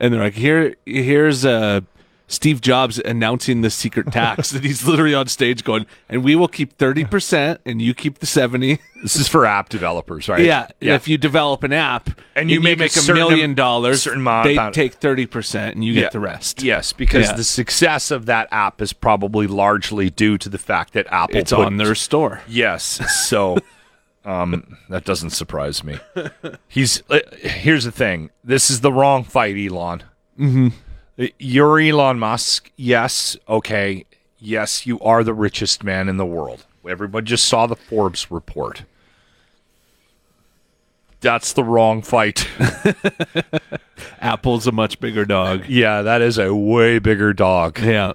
And 0.00 0.14
they're 0.14 0.20
like, 0.20 0.34
Here, 0.34 0.76
here's 0.86 1.44
uh, 1.44 1.80
Steve 2.28 2.60
Jobs 2.60 2.98
announcing 2.98 3.60
the 3.60 3.70
secret 3.70 4.10
tax. 4.12 4.50
that 4.52 4.64
he's 4.64 4.86
literally 4.86 5.14
on 5.14 5.28
stage 5.28 5.62
going, 5.62 5.86
And 6.08 6.24
we 6.24 6.34
will 6.34 6.48
keep 6.48 6.76
30% 6.76 7.58
and 7.64 7.80
you 7.80 7.94
keep 7.94 8.18
the 8.18 8.26
70 8.26 8.78
This 9.02 9.14
is 9.16 9.28
for 9.28 9.46
app 9.46 9.68
developers, 9.68 10.28
right? 10.28 10.42
Yeah, 10.44 10.68
If 10.80 11.06
you 11.06 11.18
develop 11.18 11.62
an 11.62 11.72
app 11.72 12.10
And 12.34 12.50
you 12.50 12.60
make 12.60 12.80
a 12.80 12.84
a 12.84 12.88
certain 12.88 13.14
million 13.22 13.54
dollars, 13.54 14.02
certain 14.02 14.20
amount- 14.22 14.46
they 14.46 14.70
take 14.72 14.98
30% 14.98 15.72
and 15.72 15.84
you 15.84 15.92
Yeah. 15.92 16.02
get 16.02 16.12
the 16.12 16.20
rest. 16.20 16.62
Yes, 16.62 16.92
because 16.92 17.26
Yeah. 17.26 17.34
the 17.34 17.44
success 17.44 18.10
of 18.10 18.26
that 18.26 18.48
app 18.50 18.82
is 18.82 18.92
probably 18.92 19.46
largely 19.46 20.10
due 20.10 20.36
to 20.38 20.48
the 20.48 20.58
fact 20.58 20.94
that 20.94 21.06
Apple 21.12 21.36
It's 21.36 21.52
put- 21.52 21.64
on 21.66 21.76
their 21.76 21.94
store. 21.94 22.40
Yes. 22.48 23.00
So 23.28 23.58
um, 24.24 24.76
that 24.88 25.04
doesn't 25.04 25.30
surprise 25.30 25.84
me. 25.84 25.98
He's 26.66 27.02
uh, 27.08 27.20
here's 27.40 27.84
the 27.84 27.92
thing. 27.92 28.30
This 28.42 28.68
is 28.70 28.80
the 28.80 28.92
wrong 28.92 29.22
fight, 29.22 29.56
Elon. 29.56 30.02
Mm-hmm. 30.38 30.68
You're 31.16 31.80
Elon 31.80 32.18
Musk. 32.18 32.70
Yes. 32.76 33.36
Okay. 33.48 34.04
Yes, 34.38 34.86
you 34.86 35.00
are 35.00 35.24
the 35.24 35.34
richest 35.34 35.82
man 35.82 36.08
in 36.08 36.18
the 36.18 36.26
world. 36.26 36.66
Everybody 36.86 37.26
just 37.26 37.46
saw 37.46 37.66
the 37.66 37.74
Forbes 37.76 38.30
report. 38.30 38.84
That's 41.20 41.52
the 41.54 41.64
wrong 41.64 42.02
fight. 42.02 42.46
Apple's 44.20 44.66
a 44.66 44.72
much 44.72 45.00
bigger 45.00 45.24
dog. 45.24 45.64
yeah, 45.66 46.02
that 46.02 46.20
is 46.20 46.38
a 46.38 46.54
way 46.54 46.98
bigger 46.98 47.32
dog. 47.32 47.78
Yeah. 47.80 48.12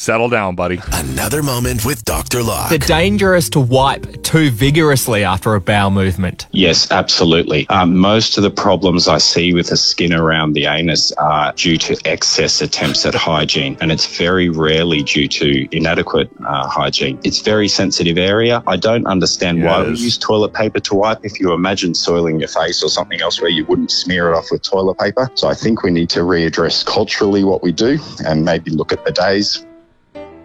Settle 0.00 0.30
down, 0.30 0.54
buddy. 0.54 0.80
Another 0.94 1.42
moment 1.42 1.84
with 1.84 2.06
Dr. 2.06 2.42
Locke. 2.42 2.70
The 2.70 2.78
danger 2.78 3.34
is 3.34 3.50
to 3.50 3.60
wipe 3.60 4.22
too 4.22 4.48
vigorously 4.48 5.24
after 5.24 5.54
a 5.54 5.60
bowel 5.60 5.90
movement. 5.90 6.46
Yes, 6.52 6.90
absolutely. 6.90 7.68
Um, 7.68 7.98
most 7.98 8.38
of 8.38 8.42
the 8.42 8.50
problems 8.50 9.08
I 9.08 9.18
see 9.18 9.52
with 9.52 9.68
the 9.68 9.76
skin 9.76 10.14
around 10.14 10.54
the 10.54 10.64
anus 10.64 11.12
are 11.12 11.52
due 11.52 11.76
to 11.76 11.98
excess 12.06 12.62
attempts 12.62 13.04
at 13.04 13.14
hygiene, 13.14 13.76
and 13.82 13.92
it's 13.92 14.16
very 14.16 14.48
rarely 14.48 15.02
due 15.02 15.28
to 15.28 15.68
inadequate 15.76 16.30
uh, 16.46 16.66
hygiene. 16.66 17.20
It's 17.22 17.42
a 17.42 17.44
very 17.44 17.68
sensitive 17.68 18.16
area. 18.16 18.62
I 18.66 18.78
don't 18.78 19.06
understand 19.06 19.58
Yeah, 19.58 19.66
why 19.66 19.82
we 19.82 19.98
use 19.98 20.16
toilet 20.16 20.54
paper 20.54 20.80
to 20.80 20.94
wipe. 20.94 21.26
If 21.26 21.38
you 21.38 21.52
imagine 21.52 21.94
soiling 21.94 22.38
your 22.38 22.48
face 22.48 22.82
or 22.82 22.88
something 22.88 23.20
else 23.20 23.38
where 23.42 23.50
you 23.50 23.66
wouldn't 23.66 23.90
smear 23.90 24.32
it 24.32 24.34
off 24.38 24.50
with 24.50 24.62
toilet 24.62 24.96
paper. 24.96 25.30
So 25.34 25.46
I 25.48 25.54
think 25.54 25.82
we 25.82 25.90
need 25.90 26.08
to 26.08 26.20
readdress 26.20 26.86
culturally 26.86 27.44
what 27.44 27.62
we 27.62 27.70
do 27.70 27.98
and 28.24 28.46
maybe 28.46 28.70
look 28.70 28.92
at 28.92 29.04
the 29.04 29.12
days 29.12 29.66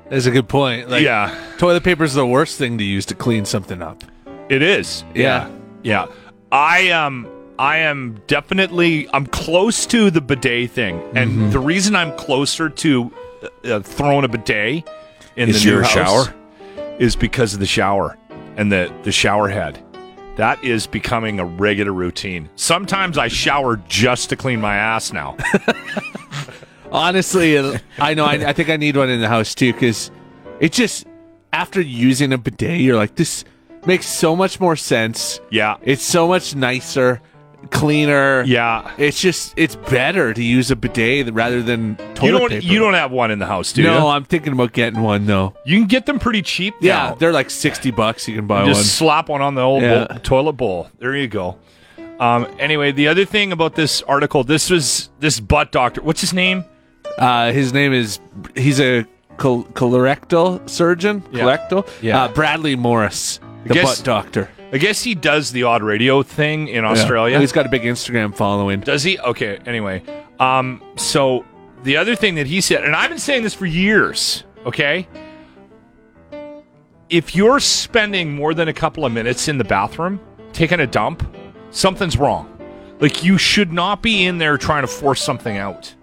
That's 0.09 0.25
a 0.27 0.31
good 0.31 0.47
point. 0.47 0.89
Like, 0.89 1.03
yeah, 1.03 1.35
toilet 1.57 1.83
paper 1.83 2.03
is 2.03 2.13
the 2.13 2.25
worst 2.25 2.57
thing 2.57 2.77
to 2.77 2.83
use 2.83 3.05
to 3.07 3.15
clean 3.15 3.45
something 3.45 3.81
up. 3.81 4.03
it 4.49 4.61
is. 4.61 5.03
Yeah. 5.15 5.49
yeah. 5.83 6.05
I 6.51 6.91
um, 6.91 7.27
I 7.57 7.77
am 7.79 8.21
definitely. 8.27 9.07
I'm 9.13 9.25
close 9.25 9.85
to 9.87 10.11
the 10.11 10.21
bidet 10.21 10.71
thing, 10.71 11.01
and 11.15 11.31
Mm-hmm. 11.31 11.49
the 11.51 11.59
reason 11.59 11.95
I'm 11.95 12.15
closer 12.17 12.69
to 12.69 13.11
uh, 13.65 13.67
uh, 13.75 13.79
throwing 13.81 14.25
a 14.25 14.27
bidet 14.27 14.87
in 15.35 15.49
Is 15.49 15.63
the 15.63 15.71
new 15.71 15.83
shower? 15.83 16.33
is 16.99 17.15
because 17.15 17.53
of 17.53 17.59
the 17.59 17.65
shower 17.65 18.17
and 18.57 18.71
the 18.71 18.93
the 19.03 19.11
shower 19.11 19.49
head. 19.49 19.79
That 20.37 20.61
is 20.63 20.85
becoming 20.85 21.39
a 21.39 21.45
regular 21.45 21.93
routine. 21.93 22.49
Sometimes 22.55 23.17
I 23.17 23.29
shower 23.29 23.77
just 23.87 24.29
to 24.29 24.35
clean 24.35 24.59
my 24.61 24.75
ass 24.75 25.11
now. 25.13 25.35
Honestly, 26.91 27.57
I 27.99 28.13
know. 28.13 28.25
I, 28.25 28.33
I 28.49 28.53
think 28.53 28.69
I 28.69 28.77
need 28.77 28.95
one 28.95 29.09
in 29.09 29.19
the 29.21 29.27
house 29.27 29.53
too 29.55 29.73
because 29.73 30.11
it 30.59 30.71
just 30.71 31.05
after 31.53 31.81
using 31.81 32.31
a 32.33 32.37
bidet, 32.37 32.79
you're 32.79 32.95
like, 32.95 33.15
this 33.15 33.43
makes 33.85 34.07
so 34.07 34.35
much 34.35 34.59
more 34.59 34.75
sense. 34.75 35.39
Yeah. 35.51 35.77
It's 35.81 36.03
so 36.03 36.27
much 36.27 36.55
nicer, 36.55 37.21
cleaner. 37.71 38.43
Yeah. 38.43 38.93
It's 38.97 39.19
just 39.19 39.53
it's 39.57 39.75
better 39.75 40.33
to 40.33 40.43
use 40.43 40.71
a 40.71 40.75
bidet 40.75 41.33
rather 41.33 41.61
than 41.61 41.95
toilet 42.13 42.23
You 42.23 42.31
don't 42.31 42.49
paper. 42.49 42.65
you 42.65 42.79
don't 42.79 42.93
have 42.93 43.11
one 43.11 43.31
in 43.31 43.39
the 43.39 43.45
house, 43.45 43.73
do 43.73 43.83
no, 43.83 43.99
you? 43.99 44.07
I'm 44.07 44.23
thinking 44.23 44.53
about 44.53 44.73
getting 44.73 45.01
one 45.01 45.25
though. 45.25 45.53
You 45.65 45.77
can 45.79 45.87
get 45.87 46.05
them 46.05 46.19
pretty 46.19 46.41
cheap 46.41 46.75
Yeah, 46.81 47.09
now. 47.09 47.15
they're 47.15 47.33
like 47.33 47.49
sixty 47.49 47.91
bucks. 47.91 48.27
You 48.27 48.35
can 48.35 48.47
buy 48.47 48.59
one. 48.61 48.67
Just 48.67 48.79
one. 48.79 48.85
slap 48.85 49.29
one 49.29 49.41
on 49.41 49.55
the 49.55 49.61
old 49.61 49.81
Yeah. 49.83 50.05
bowl, 50.07 50.17
toilet 50.19 50.53
bowl. 50.53 50.89
There 50.99 51.15
you 51.15 51.27
go. 51.27 51.57
Um, 52.19 52.47
anyway, 52.59 52.93
the 52.93 53.09
other 53.09 53.25
thing 53.25 53.51
about 53.51 53.75
this 53.75 54.01
article, 54.03 54.45
this 54.45 54.69
was 54.69 55.09
this 55.19 55.39
butt 55.41 55.73
doctor. 55.73 56.01
What's 56.01 56.21
his 56.21 56.33
name? 56.33 56.63
Uh, 57.17 57.51
his 57.51 57.73
name 57.73 57.93
is 57.93 58.19
he's 58.55 58.79
a 58.79 59.05
col- 59.37 59.63
colorectal 59.65 60.67
surgeon. 60.69 61.23
Yeah. 61.31 61.43
Colorectal. 61.43 61.89
Yeah. 62.01 62.23
Uh, 62.23 62.27
Bradley 62.29 62.75
Morris, 62.75 63.39
the 63.65 63.73
guess- 63.73 63.97
butt 63.97 64.05
doctor. 64.05 64.49
I 64.73 64.77
guess 64.77 65.01
he 65.03 65.15
does 65.15 65.51
the 65.51 65.63
odd 65.63 65.83
radio 65.83 66.21
thing 66.23 66.67
in 66.67 66.83
Australia. 66.83 67.35
Yeah. 67.35 67.39
He's 67.39 67.53
got 67.53 67.65
a 67.65 67.69
big 67.69 67.83
Instagram 67.83 68.35
following. 68.35 68.81
Does 68.81 69.03
he? 69.03 69.17
Okay. 69.19 69.57
Anyway, 69.65 70.03
um, 70.39 70.81
so 70.97 71.45
the 71.83 71.95
other 71.97 72.15
thing 72.15 72.35
that 72.35 72.47
he 72.47 72.59
said, 72.59 72.83
and 72.83 72.95
I've 72.95 73.09
been 73.09 73.19
saying 73.19 73.43
this 73.43 73.53
for 73.53 73.65
years. 73.65 74.43
Okay, 74.65 75.07
if 77.09 77.35
you're 77.35 77.59
spending 77.59 78.35
more 78.35 78.53
than 78.53 78.67
a 78.67 78.73
couple 78.73 79.05
of 79.05 79.11
minutes 79.13 79.47
in 79.47 79.57
the 79.57 79.63
bathroom 79.63 80.19
taking 80.53 80.79
a 80.79 80.87
dump, 80.87 81.25
something's 81.71 82.17
wrong. 82.17 82.51
Like 82.99 83.23
you 83.23 83.37
should 83.37 83.71
not 83.71 84.01
be 84.01 84.25
in 84.25 84.37
there 84.39 84.57
trying 84.57 84.81
to 84.83 84.87
force 84.87 85.21
something 85.21 85.57
out. 85.57 85.93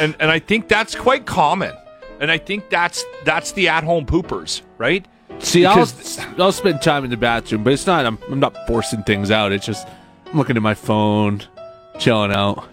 And 0.00 0.16
and 0.20 0.30
I 0.30 0.38
think 0.38 0.68
that's 0.68 0.94
quite 0.94 1.26
common. 1.26 1.74
And 2.20 2.30
I 2.30 2.38
think 2.38 2.70
that's 2.70 3.04
that's 3.24 3.52
the 3.52 3.68
at-home 3.68 4.06
poopers, 4.06 4.62
right? 4.78 5.04
See, 5.40 5.62
Because- 5.62 6.18
I'll 6.18 6.42
I'll 6.42 6.52
spend 6.52 6.80
time 6.82 7.04
in 7.04 7.10
the 7.10 7.16
bathroom, 7.16 7.64
but 7.64 7.72
it's 7.72 7.86
not. 7.86 8.06
I'm, 8.06 8.18
I'm 8.30 8.38
not 8.40 8.54
forcing 8.66 9.02
things 9.02 9.30
out. 9.30 9.50
It's 9.50 9.66
just 9.66 9.88
I'm 10.30 10.38
looking 10.38 10.56
at 10.56 10.62
my 10.62 10.74
phone, 10.74 11.42
chilling 11.98 12.32
out. 12.32 12.68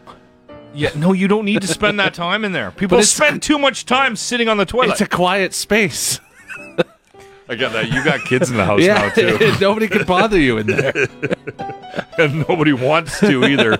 Yeah, 0.73 0.91
no, 0.95 1.13
you 1.13 1.27
don't 1.27 1.45
need 1.45 1.61
to 1.61 1.67
spend 1.67 1.99
that 1.99 2.13
time 2.25 2.45
in 2.45 2.51
there. 2.51 2.69
People 2.69 3.01
spend 3.01 3.41
too 3.41 3.57
much 3.57 3.85
time 3.85 4.15
sitting 4.15 4.47
on 4.47 4.57
the 4.57 4.65
toilet. 4.65 4.91
It's 4.91 5.01
a 5.01 5.07
quiet 5.07 5.53
space. 5.55 6.19
I 7.49 7.55
got 7.55 7.73
that. 7.73 7.91
You 7.91 8.03
got 8.03 8.23
kids 8.25 8.51
in 8.51 8.57
the 8.57 8.63
house 8.65 8.79
now 8.85 9.05
Yeah, 9.05 9.09
too, 9.09 9.53
nobody 9.61 9.87
can 9.87 10.05
bother 10.05 10.39
you 10.39 10.59
in 10.59 10.67
there. 10.67 10.93
and 12.19 12.47
nobody 12.47 12.73
wants 12.73 13.19
to 13.21 13.43
either. 13.43 13.71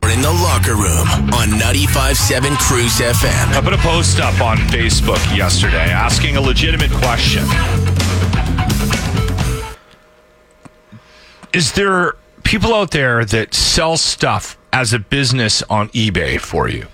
We're 0.00 0.10
in 0.10 0.22
the 0.22 0.32
locker 0.32 0.74
room 0.74 1.08
on 1.34 1.48
95.7 1.60 2.56
Cruise 2.58 2.98
FM. 3.00 3.54
I 3.54 3.60
put 3.60 3.74
a 3.74 3.78
post 3.78 4.20
up 4.20 4.40
on 4.40 4.56
Facebook 4.68 5.36
yesterday 5.36 5.90
asking 5.90 6.38
a 6.38 6.40
legitimate 6.40 6.90
question. 6.92 7.44
Is 11.52 11.72
there 11.72 12.14
people 12.44 12.74
out 12.74 12.92
there 12.92 13.26
that 13.26 13.52
sell 13.52 13.98
stuff 13.98 14.56
as 14.72 14.94
a 14.94 14.98
business 14.98 15.62
on 15.64 15.90
eBay 15.90 16.40
for 16.40 16.66
you? 16.68 16.86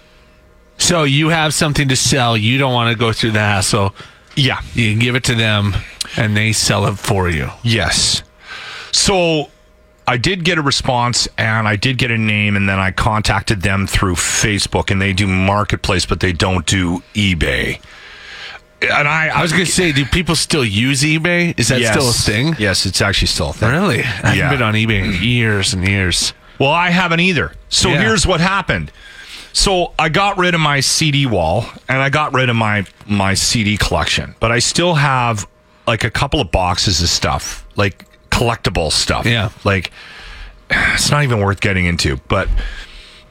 So 0.79 1.05
you 1.05 1.29
have 1.29 1.55
something 1.55 1.89
to 1.89 1.97
sell. 1.97 2.37
You 2.37 2.59
don't 2.59 2.73
want 2.73 2.93
to 2.93 2.99
go 2.99 3.13
through 3.13 3.33
the 3.33 3.39
hassle. 3.39 3.95
Yeah. 4.37 4.61
You 4.75 4.91
can 4.91 4.99
give 4.99 5.15
it 5.15 5.25
to 5.25 5.35
them, 5.35 5.75
and 6.17 6.37
they 6.37 6.53
sell 6.53 6.87
it 6.87 6.99
for 6.99 7.29
you. 7.29 7.51
Yes. 7.63 8.23
So 8.93 9.51
I 10.07 10.17
did 10.19 10.45
get 10.45 10.59
a 10.59 10.63
response 10.63 11.27
and 11.39 11.67
I 11.67 11.77
did 11.77 11.97
get 11.99 12.11
a 12.11 12.19
name 12.19 12.57
and 12.57 12.69
then 12.69 12.79
I 12.79 12.91
contacted 12.91 13.63
them 13.63 13.87
through 13.87 14.15
Facebook 14.15 14.91
and 14.91 15.01
they 15.01 15.13
do 15.13 15.27
marketplace 15.27 16.05
but 16.05 16.21
they 16.21 16.33
don't 16.33 16.67
do 16.67 17.03
eBay. 17.15 17.81
And 18.83 19.09
I 19.09 19.29
I 19.29 19.41
was 19.41 19.53
going 19.53 19.65
to 19.65 19.71
say, 19.71 19.93
do 19.93 20.05
people 20.05 20.37
still 20.37 20.65
use 20.65 21.03
eBay? 21.03 21.59
Is 21.59 21.69
that 21.69 21.81
yes. 21.81 21.95
still 21.95 22.09
a 22.09 22.13
thing? 22.13 22.55
Yes, 22.59 22.85
it's 22.85 23.01
actually 23.01 23.29
still 23.29 23.51
a 23.51 23.53
thing. 23.55 23.71
Really? 23.71 24.01
I 24.01 24.35
haven't 24.35 24.59
been 24.59 24.63
on 24.63 24.75
eBay 24.75 25.05
in 25.17 25.23
years 25.23 25.73
and 25.73 25.89
years. 25.89 26.35
Well, 26.61 26.71
I 26.71 26.91
haven't 26.91 27.21
either. 27.21 27.53
So 27.71 27.89
Yeah. 27.89 28.03
here's 28.03 28.27
what 28.27 28.41
happened. 28.41 28.93
So 29.55 29.95
I 29.99 30.09
got 30.11 30.37
rid 30.37 30.55
of 30.55 30.61
my 30.61 30.81
CD 30.81 31.25
wall 31.27 31.65
and 31.89 32.03
I 32.03 32.11
got 32.11 32.35
rid 32.35 32.51
of 32.51 32.57
my 32.57 32.85
my 33.07 33.35
CD 33.35 33.77
collection, 33.79 34.35
but 34.41 34.53
I 34.53 34.59
still 34.59 34.95
have 34.95 35.49
like 35.87 36.05
a 36.05 36.11
couple 36.11 36.41
of 36.41 36.51
boxes 36.51 37.01
of 37.01 37.09
stuff, 37.09 37.67
like 37.77 38.05
collectible 38.31 38.91
stuff. 38.93 39.25
Yeah. 39.27 39.51
Like 39.65 39.91
it's 40.71 41.11
not 41.11 41.23
even 41.25 41.39
worth 41.41 41.61
getting 41.61 41.87
into, 41.87 42.17
but 42.29 42.49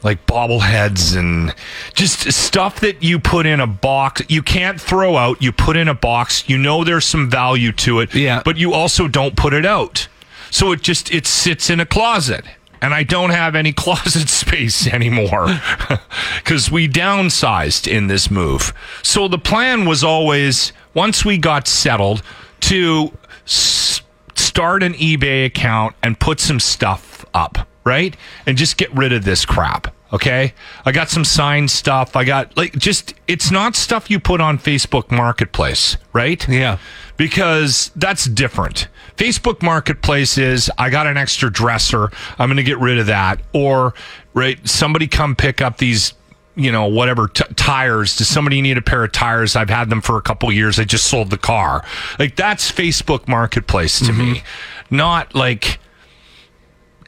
like 0.01 0.25
bobbleheads 0.25 1.15
and 1.17 1.53
just 1.93 2.31
stuff 2.31 2.79
that 2.79 3.03
you 3.03 3.19
put 3.19 3.45
in 3.45 3.59
a 3.61 3.67
box 3.67 4.21
you 4.27 4.41
can't 4.41 4.79
throw 4.81 5.15
out 5.15 5.41
you 5.41 5.49
put 5.49 5.77
in 5.77 5.87
a 5.87 5.93
box 5.93 6.49
you 6.49 6.57
know 6.57 6.83
there's 6.83 7.05
some 7.05 7.29
value 7.29 7.71
to 7.71 8.01
it 8.01 8.13
Yeah. 8.13 8.41
but 8.43 8.57
you 8.57 8.73
also 8.73 9.07
don't 9.07 9.37
put 9.37 9.53
it 9.53 9.65
out 9.65 10.09
so 10.51 10.73
it 10.73 10.81
just 10.81 11.09
it 11.13 11.25
sits 11.25 11.69
in 11.69 11.79
a 11.79 11.85
closet 11.85 12.43
and 12.83 12.93
i 12.93 13.01
don't 13.01 13.31
have 13.31 13.55
any 13.55 13.71
closet 13.83 14.29
space 14.29 14.85
anymore 14.87 15.47
because 16.37 16.69
we 16.69 16.87
downsized 16.87 17.87
in 17.87 18.07
this 18.07 18.29
move. 18.29 18.73
So 19.01 19.27
the 19.27 19.37
plan 19.39 19.85
was 19.85 20.03
always 20.03 20.73
once 20.93 21.25
we 21.25 21.37
got 21.37 21.67
settled 21.67 22.21
to 22.61 23.11
s- 23.45 24.01
start 24.35 24.83
an 24.83 24.93
ebay 24.93 25.45
account 25.45 25.95
and 26.03 26.19
put 26.19 26.39
some 26.39 26.59
stuff 26.59 27.25
up 27.33 27.67
right? 27.85 28.15
And 28.45 28.57
just 28.57 28.77
get 28.77 28.93
rid 28.93 29.11
of 29.11 29.25
this 29.25 29.45
crap 29.45 29.93
okay? 30.13 30.53
I 30.85 30.93
got 30.93 31.09
some 31.09 31.25
signed 31.25 31.71
stuff. 31.71 32.15
I 32.15 32.23
got 32.23 32.55
like 32.55 32.73
just 32.73 33.13
it's 33.27 33.51
not 33.51 33.75
stuff 33.75 34.09
you 34.09 34.19
put 34.19 34.39
on 34.39 34.57
facebook 34.57 35.11
marketplace 35.11 35.97
right? 36.13 36.47
Yeah. 36.47 36.77
because 37.17 37.91
that's 37.95 38.25
different. 38.25 38.87
Facebook 39.17 39.61
Marketplace 39.61 40.37
is 40.37 40.71
I 40.77 40.89
got 40.89 41.05
an 41.07 41.17
extra 41.17 41.51
dresser, 41.51 42.09
I'm 42.39 42.47
going 42.47 42.57
to 42.57 42.63
get 42.63 42.79
rid 42.79 42.97
of 42.97 43.07
that, 43.07 43.41
or 43.53 43.93
right 44.33 44.65
somebody 44.67 45.07
come 45.07 45.35
pick 45.35 45.61
up 45.61 45.77
these 45.77 46.13
you 46.55 46.71
know 46.71 46.87
whatever 46.87 47.27
t- 47.27 47.43
tires. 47.55 48.15
Does 48.17 48.27
somebody 48.27 48.61
need 48.61 48.77
a 48.77 48.81
pair 48.81 49.03
of 49.03 49.11
tires? 49.11 49.55
I've 49.55 49.69
had 49.69 49.89
them 49.89 50.01
for 50.01 50.17
a 50.17 50.21
couple 50.21 50.51
years. 50.51 50.79
I 50.79 50.83
just 50.83 51.07
sold 51.07 51.29
the 51.29 51.37
car. 51.37 51.83
Like 52.19 52.35
that's 52.35 52.71
facebook 52.71 53.27
marketplace 53.27 53.99
to 53.99 54.13
me. 54.13 54.35
Mm-hmm. 54.35 54.95
Not 54.95 55.35
like 55.35 55.79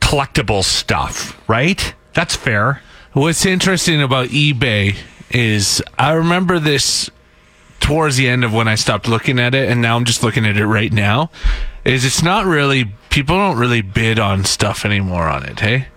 collectible 0.01 0.63
stuff 0.63 1.39
right? 1.47 1.93
That's 2.13 2.35
fair 2.35 2.81
What's 3.15 3.45
interesting 3.45 4.01
about 4.01 4.27
eBay 4.27 4.97
is 5.29 5.81
I 5.97 6.11
remember 6.11 6.59
this 6.59 7.09
towards 7.79 8.17
the 8.17 8.27
end 8.27 8.43
of 8.43 8.53
when 8.53 8.67
I 8.67 8.75
stopped 8.75 9.07
looking 9.07 9.39
at 9.39 9.55
it, 9.55 9.69
and 9.69 9.81
now 9.81 9.95
I'm 9.95 10.03
just 10.03 10.21
looking 10.21 10.45
at 10.45 10.57
it 10.57 10.65
right 10.67 10.91
now. 10.91 11.29
Is 11.85 12.03
it's 12.03 12.21
not 12.21 12.45
really 12.45 12.91
people 13.09 13.37
don't 13.37 13.57
really 13.57 13.81
bid 13.81 14.19
on 14.19 14.43
stuff 14.43 14.83
anymore 14.83 15.29
on 15.29 15.43
it, 15.45 15.59
hey? 15.61 15.87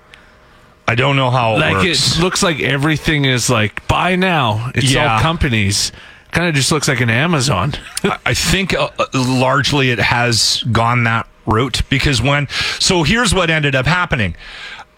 i 0.86 0.94
don't 0.94 1.16
know 1.16 1.28
how 1.30 1.56
it 1.56 1.58
Like 1.58 1.84
works 1.84 2.16
it 2.16 2.22
looks 2.22 2.42
like 2.42 2.60
everything 2.60 3.24
is 3.26 3.50
like 3.50 3.86
buy 3.88 4.14
now. 4.16 4.70
It's 4.76 4.90
Yeah. 4.92 5.14
all 5.16 5.20
companies. 5.20 5.90
Kind 6.30 6.48
of 6.48 6.54
just 6.54 6.70
looks 6.72 6.86
like 6.88 7.00
an 7.00 7.10
Amazon. 7.10 7.74
I- 8.24 8.32
think 8.32 8.74
uh, 8.74 8.90
uh, 8.98 9.06
largely 9.12 9.90
it 9.90 9.98
has 9.98 10.62
gone 10.70 11.02
that 11.04 11.26
route 11.46 11.82
because 11.90 12.22
when 12.22 12.46
so 12.78 13.02
here's 13.02 13.34
what 13.34 13.50
ended 13.50 13.74
up 13.74 13.86
happening. 13.86 14.36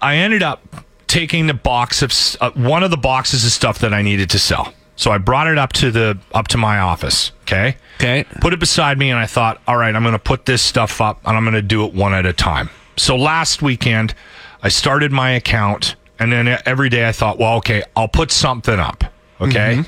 I 0.03 0.17
ended 0.17 0.43
up 0.43 0.85
taking 1.11 1.47
the 1.49 1.55
box 1.55 2.02
of 2.02 2.12
uh, 2.40 2.50
one 2.52 2.83
of 2.83 2.90
the 2.90 2.97
boxes 2.97 3.45
of 3.45 3.50
stuff 3.52 3.81
that 3.81 3.93
I 3.93 4.00
needed 4.02 4.31
to 4.31 4.38
sell. 4.38 4.73
So 4.97 5.11
I 5.11 5.19
brought 5.19 5.47
it 5.47 5.59
up 5.59 5.73
to 5.75 5.90
the 5.90 6.19
up 6.33 6.49
to 6.49 6.59
my 6.59 6.79
office. 6.79 7.33
Okay. 7.43 7.76
Okay. 7.97 8.25
Put 8.40 8.52
it 8.52 8.61
beside 8.61 8.99
me, 8.99 9.11
and 9.11 9.19
I 9.19 9.26
thought, 9.26 9.61
all 9.67 9.76
right, 9.76 9.95
I'm 9.95 10.02
going 10.02 10.12
to 10.12 10.19
put 10.19 10.47
this 10.47 10.62
stuff 10.62 11.00
up, 11.00 11.21
and 11.26 11.37
I'm 11.37 11.45
going 11.45 11.55
to 11.55 11.62
do 11.62 11.85
it 11.85 11.93
one 11.93 12.14
at 12.14 12.25
a 12.26 12.33
time. 12.33 12.71
So 12.97 13.17
last 13.17 13.61
weekend, 13.62 14.14
I 14.62 14.69
started 14.69 15.11
my 15.12 15.31
account, 15.33 15.97
and 16.19 16.33
then 16.33 16.59
every 16.67 16.88
day 16.88 17.09
I 17.09 17.12
thought, 17.12 17.38
well, 17.38 17.57
okay, 17.57 17.83
I'll 17.97 18.09
put 18.09 18.31
something 18.31 18.79
up. 18.79 19.05
Okay. 19.40 19.83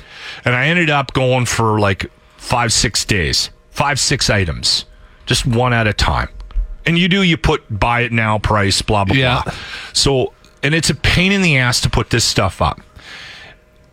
And 0.45 0.55
I 0.55 0.65
ended 0.67 0.89
up 0.89 1.13
going 1.13 1.45
for 1.45 1.79
like 1.79 2.07
five, 2.37 2.73
six 2.73 3.05
days, 3.05 3.49
five, 3.69 3.99
six 3.99 4.29
items, 4.29 4.85
just 5.27 5.45
one 5.45 5.73
at 5.73 5.87
a 5.87 5.93
time. 5.93 6.29
And 6.85 6.97
you 6.97 7.07
do, 7.07 7.21
you 7.21 7.37
put 7.37 7.63
buy 7.69 8.01
it 8.01 8.11
now 8.11 8.39
price, 8.39 8.81
blah, 8.81 9.05
blah, 9.05 9.15
Yeah. 9.15 9.43
blah. 9.43 9.53
So, 9.93 10.33
and 10.63 10.73
it's 10.73 10.89
a 10.89 10.95
pain 10.95 11.31
in 11.31 11.41
the 11.41 11.57
ass 11.57 11.81
to 11.81 11.89
put 11.89 12.09
this 12.09 12.23
stuff 12.23 12.61
up. 12.61 12.79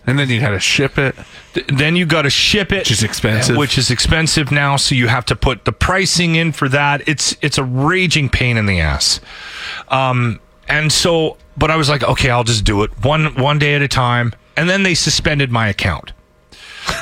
And 0.07 0.19
then 0.19 0.31
you 0.31 0.41
got 0.41 0.51
to 0.51 0.61
ship 0.61 0.97
it. 0.97 1.15
Th- 1.53 1.67
then 1.67 1.95
you 1.95 2.07
got 2.07 2.23
to 2.23 2.31
ship 2.31 2.73
it, 2.73 2.79
Which 2.79 2.91
is 2.91 3.03
expensive. 3.03 3.57
Which 3.57 3.77
is 3.77 3.91
expensive 3.91 4.51
now, 4.51 4.77
so 4.77 4.95
you 4.95 5.09
have 5.09 5.27
to 5.27 5.37
put 5.37 5.67
the 5.67 5.73
pricing 5.73 6.37
in 6.37 6.53
for 6.53 6.69
that. 6.71 7.07
It's 7.07 7.37
it's 7.43 7.59
a 7.59 7.65
raging 7.65 8.31
pain 8.31 8.57
in 8.57 8.67
the 8.67 8.81
ass. 8.81 9.21
Um, 9.89 10.41
and 10.69 10.91
so, 10.91 11.37
but 11.57 11.71
I 11.71 11.77
was 11.77 11.89
like, 11.89 12.03
okay, 12.03 12.31
I'll 12.31 12.45
just 12.45 12.65
do 12.65 12.83
it 12.83 12.91
one 13.05 13.35
one 13.35 13.59
day 13.59 13.75
at 13.75 13.83
a 13.83 13.89
time. 13.89 14.33
And 14.57 14.69
then 14.71 14.83
they 14.83 14.95
suspended 14.95 15.51
my 15.51 15.69
account 15.69 16.13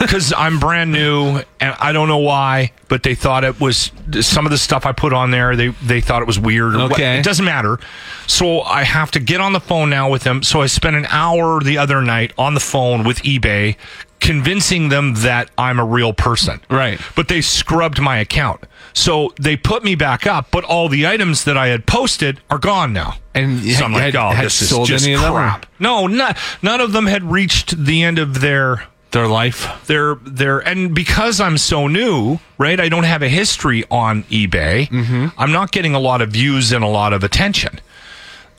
because 0.00 0.32
I'm 0.36 0.58
brand 0.60 0.92
new 0.92 1.40
and 1.60 1.74
I 1.78 1.92
don't 1.92 2.08
know 2.08 2.18
why, 2.18 2.72
but 2.88 3.02
they 3.02 3.14
thought 3.14 3.44
it 3.44 3.60
was 3.60 3.90
some 4.20 4.46
of 4.46 4.50
the 4.50 4.58
stuff 4.58 4.86
I 4.86 4.92
put 4.92 5.12
on 5.12 5.30
there. 5.30 5.56
They 5.56 5.68
they 5.68 6.00
thought 6.00 6.22
it 6.22 6.26
was 6.26 6.38
weird. 6.38 6.74
Or 6.74 6.78
what- 6.78 6.92
Okay. 6.92 7.18
it 7.18 7.24
doesn't 7.24 7.44
matter. 7.44 7.78
So 8.26 8.62
I 8.62 8.82
have 8.84 9.10
to 9.12 9.20
get 9.20 9.40
on 9.40 9.52
the 9.52 9.60
phone 9.60 9.90
now 9.90 10.08
with 10.10 10.22
them. 10.24 10.42
So 10.42 10.60
I 10.62 10.66
spent 10.66 10.96
an 10.96 11.06
hour 11.10 11.60
the 11.60 11.78
other 11.78 12.02
night 12.02 12.32
on 12.38 12.54
the 12.54 12.60
phone 12.60 13.04
with 13.04 13.22
eBay, 13.22 13.76
convincing 14.20 14.88
them 14.88 15.14
that 15.14 15.50
I'm 15.56 15.78
a 15.78 15.84
real 15.84 16.12
person. 16.12 16.60
Right. 16.68 17.00
But 17.14 17.28
they 17.28 17.40
scrubbed 17.40 18.00
my 18.00 18.18
account. 18.18 18.64
So 18.92 19.32
they 19.40 19.56
put 19.56 19.84
me 19.84 19.94
back 19.94 20.26
up, 20.26 20.48
but 20.50 20.64
all 20.64 20.88
the 20.88 21.06
items 21.06 21.44
that 21.44 21.56
I 21.56 21.68
had 21.68 21.86
posted 21.86 22.40
are 22.50 22.58
gone 22.58 22.92
now. 22.92 23.14
And 23.34 23.62
so 23.62 23.84
I'm 23.84 23.92
like, 23.92 24.14
oh, 24.16 24.30
had 24.30 24.46
this 24.46 24.60
is 24.62 24.70
sold 24.70 24.88
just 24.88 25.04
any 25.04 25.14
of 25.14 25.20
them? 25.20 25.32
crap. 25.32 25.66
No, 25.78 26.08
not, 26.08 26.36
none 26.62 26.80
of 26.80 26.92
them 26.92 27.06
had 27.06 27.30
reached 27.30 27.84
the 27.84 28.02
end 28.02 28.18
of 28.18 28.40
their 28.40 28.84
Their 29.10 29.26
life. 29.26 29.86
they're 29.86 30.16
they're 30.16 30.58
and 30.58 30.94
because 30.94 31.40
I'm 31.40 31.56
so 31.56 31.88
new, 31.88 32.40
right? 32.58 32.78
I 32.78 32.88
don't 32.88 33.04
have 33.04 33.22
a 33.22 33.28
history 33.28 33.84
on 33.90 34.24
eBay. 34.24 34.88
Mm-hmm. 34.88 35.28
I'm 35.38 35.52
not 35.52 35.72
getting 35.72 35.94
a 35.94 35.98
lot 35.98 36.20
of 36.20 36.30
views 36.30 36.72
and 36.72 36.84
a 36.84 36.88
lot 36.88 37.12
of 37.12 37.24
attention. 37.24 37.80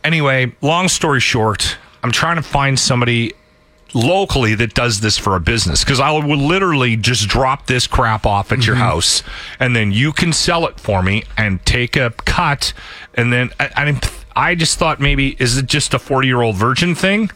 Anyway, 0.04 0.56
long 0.62 0.88
story 0.88 1.20
short, 1.20 1.78
I'm 2.02 2.12
trying 2.12 2.38
to 2.38 2.42
find 2.42 2.80
somebody 2.80 3.34
locally 3.94 4.56
that 4.56 4.74
does 4.74 5.02
this 5.02 5.18
for 5.18 5.36
a 5.36 5.40
business 5.40 5.84
because 5.84 6.00
I 6.00 6.12
would 6.12 6.26
literally 6.26 6.96
just 6.96 7.28
drop 7.28 7.68
this 7.68 7.88
crap 7.88 8.26
off 8.26 8.52
at 8.52 8.66
your 8.66 8.76
mm-hmm. 8.76 8.84
house 8.84 9.24
and 9.60 9.76
then 9.76 9.92
you 9.92 10.12
can 10.12 10.34
sell 10.34 10.68
it 10.68 10.80
for 10.80 11.02
me 11.02 11.24
and 11.38 11.64
take 11.66 11.96
a 11.96 12.12
cut 12.26 12.74
and 13.16 13.34
then 13.34 13.52
I, 13.60 13.70
I, 13.76 14.02
I 14.36 14.56
just 14.56 14.78
thought 14.78 15.00
maybe 15.00 15.36
is 15.40 15.58
it 15.58 15.66
just 15.66 15.94
a 15.94 16.00
40 16.00 16.28
year 16.28 16.42
old 16.42 16.56
virgin 16.56 16.94
thing 16.94 17.32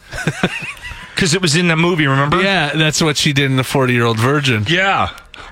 because 1.14 1.34
it 1.34 1.40
was 1.42 1.54
in 1.56 1.68
the 1.68 1.76
movie 1.76 2.06
remember 2.06 2.40
Yeah, 2.42 2.72
that's 2.74 3.00
what 3.02 3.16
she 3.16 3.32
did 3.32 3.46
in 3.50 3.56
the 3.56 3.64
40 3.64 3.92
year 3.92 4.04
old 4.04 4.18
virgin. 4.18 4.64
yeah. 4.68 5.10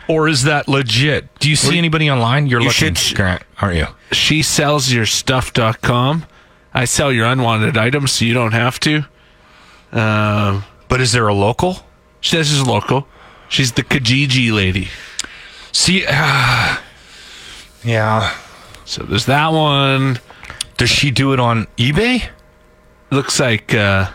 Or 0.09 0.29
is 0.29 0.43
that 0.45 0.69
legit? 0.69 1.33
Do 1.39 1.49
you 1.49 1.57
see 1.57 1.79
anybody 1.79 2.11
online? 2.11 2.47
You're 2.47 2.61
You 2.61 2.69
looking, 2.69 2.95
should- 2.95 3.17
Grant, 3.17 3.43
aren't 3.61 3.77
you? 3.77 3.87
She 4.11 4.43
sells 4.43 4.93
your 4.93 5.07
stuff.com. 5.07 6.25
I 6.75 6.85
sell 6.87 7.13
your 7.13 7.27
unwanted 7.27 7.77
items 7.79 8.13
so 8.13 8.25
you 8.25 8.35
don't 8.35 8.53
have 8.53 8.79
to. 8.81 9.05
Um, 9.93 10.65
But 10.89 11.01
is 11.01 11.13
there 11.13 11.29
a 11.29 11.35
local? 11.35 11.87
she 12.21 12.31
says 12.37 12.49
she's 12.49 12.63
local. 12.63 13.07
She's 13.49 13.73
the 13.73 13.83
Kijiji 13.85 14.53
lady. 14.53 14.89
See, 15.73 16.05
uh, 16.09 16.77
yeah. 17.85 18.35
So 18.85 19.03
there's 19.05 19.27
that 19.27 19.53
one. 19.53 20.19
Does 20.77 20.91
she 20.91 21.11
do 21.11 21.33
it 21.33 21.41
on 21.41 21.67
eBay? 21.77 22.29
Looks 23.11 23.39
like 23.41 23.75
uh, 23.75 24.11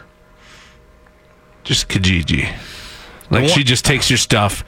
just 1.68 1.88
Kijiji. 1.90 2.52
Like 3.30 3.50
she 3.50 3.64
just 3.64 3.84
takes 3.86 4.10
your 4.10 4.18
stuff, 4.18 4.64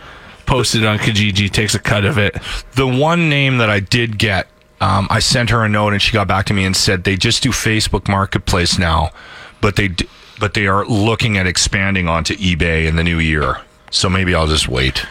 posts 0.45 0.75
it 0.75 0.85
on 0.85 0.97
Kijiji, 0.99 1.49
takes 1.49 1.75
a 1.75 1.79
cut 1.79 2.05
of 2.05 2.17
it. 2.17 2.35
The 2.75 2.85
one 2.85 3.29
name 3.29 3.57
that 3.59 3.69
I 3.69 3.79
did 3.79 4.17
get, 4.17 4.47
um, 4.81 5.07
I 5.09 5.19
sent 5.19 5.49
her 5.49 5.63
a 5.63 5.69
note 5.69 5.93
and 5.93 6.01
she 6.01 6.11
got 6.11 6.27
back 6.27 6.45
to 6.47 6.53
me 6.53 6.65
and 6.65 6.75
said 6.75 7.03
they 7.03 7.15
just 7.15 7.41
do 7.43 7.49
Facebook 7.51 8.07
Marketplace 8.09 8.77
now, 8.77 9.11
but 9.61 9.75
they 9.77 9.87
d- 9.89 10.07
but 10.39 10.53
they 10.53 10.67
are 10.67 10.85
looking 10.85 11.37
at 11.37 11.45
expanding 11.47 12.07
onto 12.07 12.35
eBay 12.35 12.85
in 12.87 12.95
the 12.95 13.03
new 13.03 13.19
year. 13.19 13.57
So 13.91 14.09
maybe 14.09 14.33
I'll 14.35 14.47
just 14.47 14.67
wait. 14.69 15.05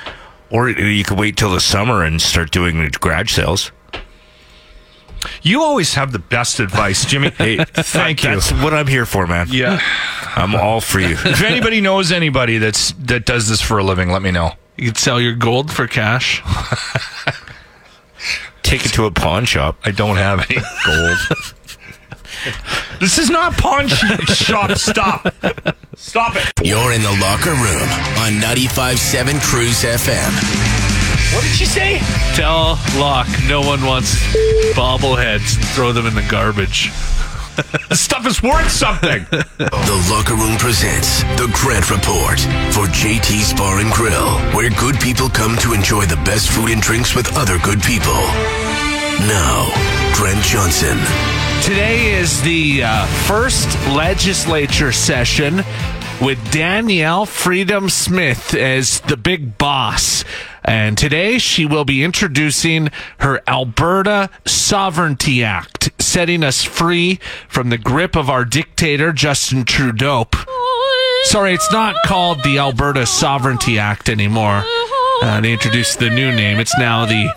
Or 0.50 0.70
you 0.70 1.04
could 1.04 1.18
wait 1.18 1.36
till 1.36 1.50
the 1.50 1.60
summer 1.60 2.02
and 2.02 2.20
start 2.22 2.50
doing 2.50 2.82
the 2.82 2.88
garage 2.90 3.32
sales. 3.32 3.70
You 5.42 5.62
always 5.62 5.94
have 5.94 6.12
the 6.12 6.18
best 6.18 6.60
advice, 6.60 7.04
Jimmy. 7.04 7.30
Hey, 7.30 7.56
thank 7.64 8.22
you. 8.22 8.30
That's 8.30 8.52
what 8.52 8.74
I'm 8.74 8.86
here 8.86 9.06
for, 9.06 9.26
man. 9.26 9.48
Yeah. 9.50 9.80
I'm 10.36 10.54
all 10.54 10.80
for 10.80 11.00
you. 11.00 11.16
if 11.24 11.42
anybody 11.42 11.80
knows 11.80 12.12
anybody 12.12 12.58
that's 12.58 12.92
that 12.92 13.26
does 13.26 13.48
this 13.48 13.60
for 13.60 13.78
a 13.78 13.84
living, 13.84 14.10
let 14.10 14.22
me 14.22 14.30
know. 14.30 14.52
You 14.76 14.86
could 14.88 14.98
sell 14.98 15.20
your 15.20 15.34
gold 15.34 15.72
for 15.72 15.86
cash. 15.88 16.42
Take 18.62 18.84
it 18.84 18.92
to 18.94 19.06
a 19.06 19.10
pawn 19.10 19.44
shop. 19.44 19.78
I 19.84 19.90
don't 19.90 20.16
have 20.16 20.48
any 20.50 20.60
gold. 20.84 21.18
this 23.00 23.18
is 23.18 23.30
not 23.30 23.54
pawn 23.54 23.88
shop. 23.88 24.70
Stop. 24.72 25.34
Stop 25.96 26.36
it. 26.36 26.52
You're 26.62 26.92
in 26.92 27.02
the 27.02 27.18
locker 27.20 27.50
room 27.50 27.88
on 28.18 28.40
95.7 28.40 29.40
Cruise 29.42 29.82
FM. 29.82 30.77
What 31.34 31.42
did 31.42 31.52
she 31.52 31.66
say? 31.66 31.98
Tell 32.34 32.78
Locke 32.96 33.28
no 33.46 33.60
one 33.60 33.84
wants 33.84 34.16
bobbleheads. 34.74 35.56
And 35.56 35.68
throw 35.68 35.92
them 35.92 36.06
in 36.06 36.14
the 36.14 36.26
garbage. 36.30 36.90
This 37.88 38.00
stuff 38.00 38.24
is 38.24 38.40
worth 38.40 38.70
something. 38.70 39.26
The 39.30 40.06
Locker 40.10 40.34
Room 40.34 40.56
presents 40.58 41.22
The 41.40 41.50
Grant 41.52 41.90
Report 41.90 42.38
for 42.72 42.86
JT's 42.86 43.52
Bar 43.54 43.80
and 43.80 43.92
Grill, 43.92 44.38
where 44.54 44.70
good 44.70 45.00
people 45.00 45.28
come 45.28 45.56
to 45.58 45.72
enjoy 45.72 46.06
the 46.06 46.20
best 46.24 46.50
food 46.50 46.70
and 46.70 46.80
drinks 46.80 47.16
with 47.16 47.36
other 47.36 47.58
good 47.58 47.82
people. 47.82 48.14
Now, 49.26 49.72
Grant 50.14 50.44
Johnson. 50.44 50.98
Today 51.62 52.12
is 52.14 52.40
the 52.42 52.84
uh, 52.84 53.06
first 53.26 53.68
legislature 53.88 54.92
session 54.92 55.64
with 56.20 56.38
Danielle 56.52 57.26
Freedom 57.26 57.88
Smith 57.88 58.54
as 58.54 59.00
the 59.00 59.16
big 59.16 59.58
boss. 59.58 60.24
And 60.68 60.98
today 60.98 61.38
she 61.38 61.64
will 61.64 61.86
be 61.86 62.04
introducing 62.04 62.90
her 63.20 63.40
Alberta 63.48 64.28
Sovereignty 64.44 65.42
Act, 65.42 65.90
setting 65.98 66.44
us 66.44 66.62
free 66.62 67.20
from 67.48 67.70
the 67.70 67.78
grip 67.78 68.14
of 68.14 68.28
our 68.28 68.44
dictator, 68.44 69.10
Justin 69.10 69.64
Trudeau. 69.64 70.28
Sorry, 71.22 71.54
it's 71.54 71.72
not 71.72 71.96
called 72.04 72.42
the 72.42 72.58
Alberta 72.58 73.06
Sovereignty 73.06 73.78
Act 73.78 74.10
anymore. 74.10 74.62
Uh, 75.22 75.40
they 75.40 75.54
introduced 75.54 76.00
the 76.00 76.10
new 76.10 76.30
name. 76.32 76.60
It's 76.60 76.76
now 76.78 77.06
the 77.06 77.34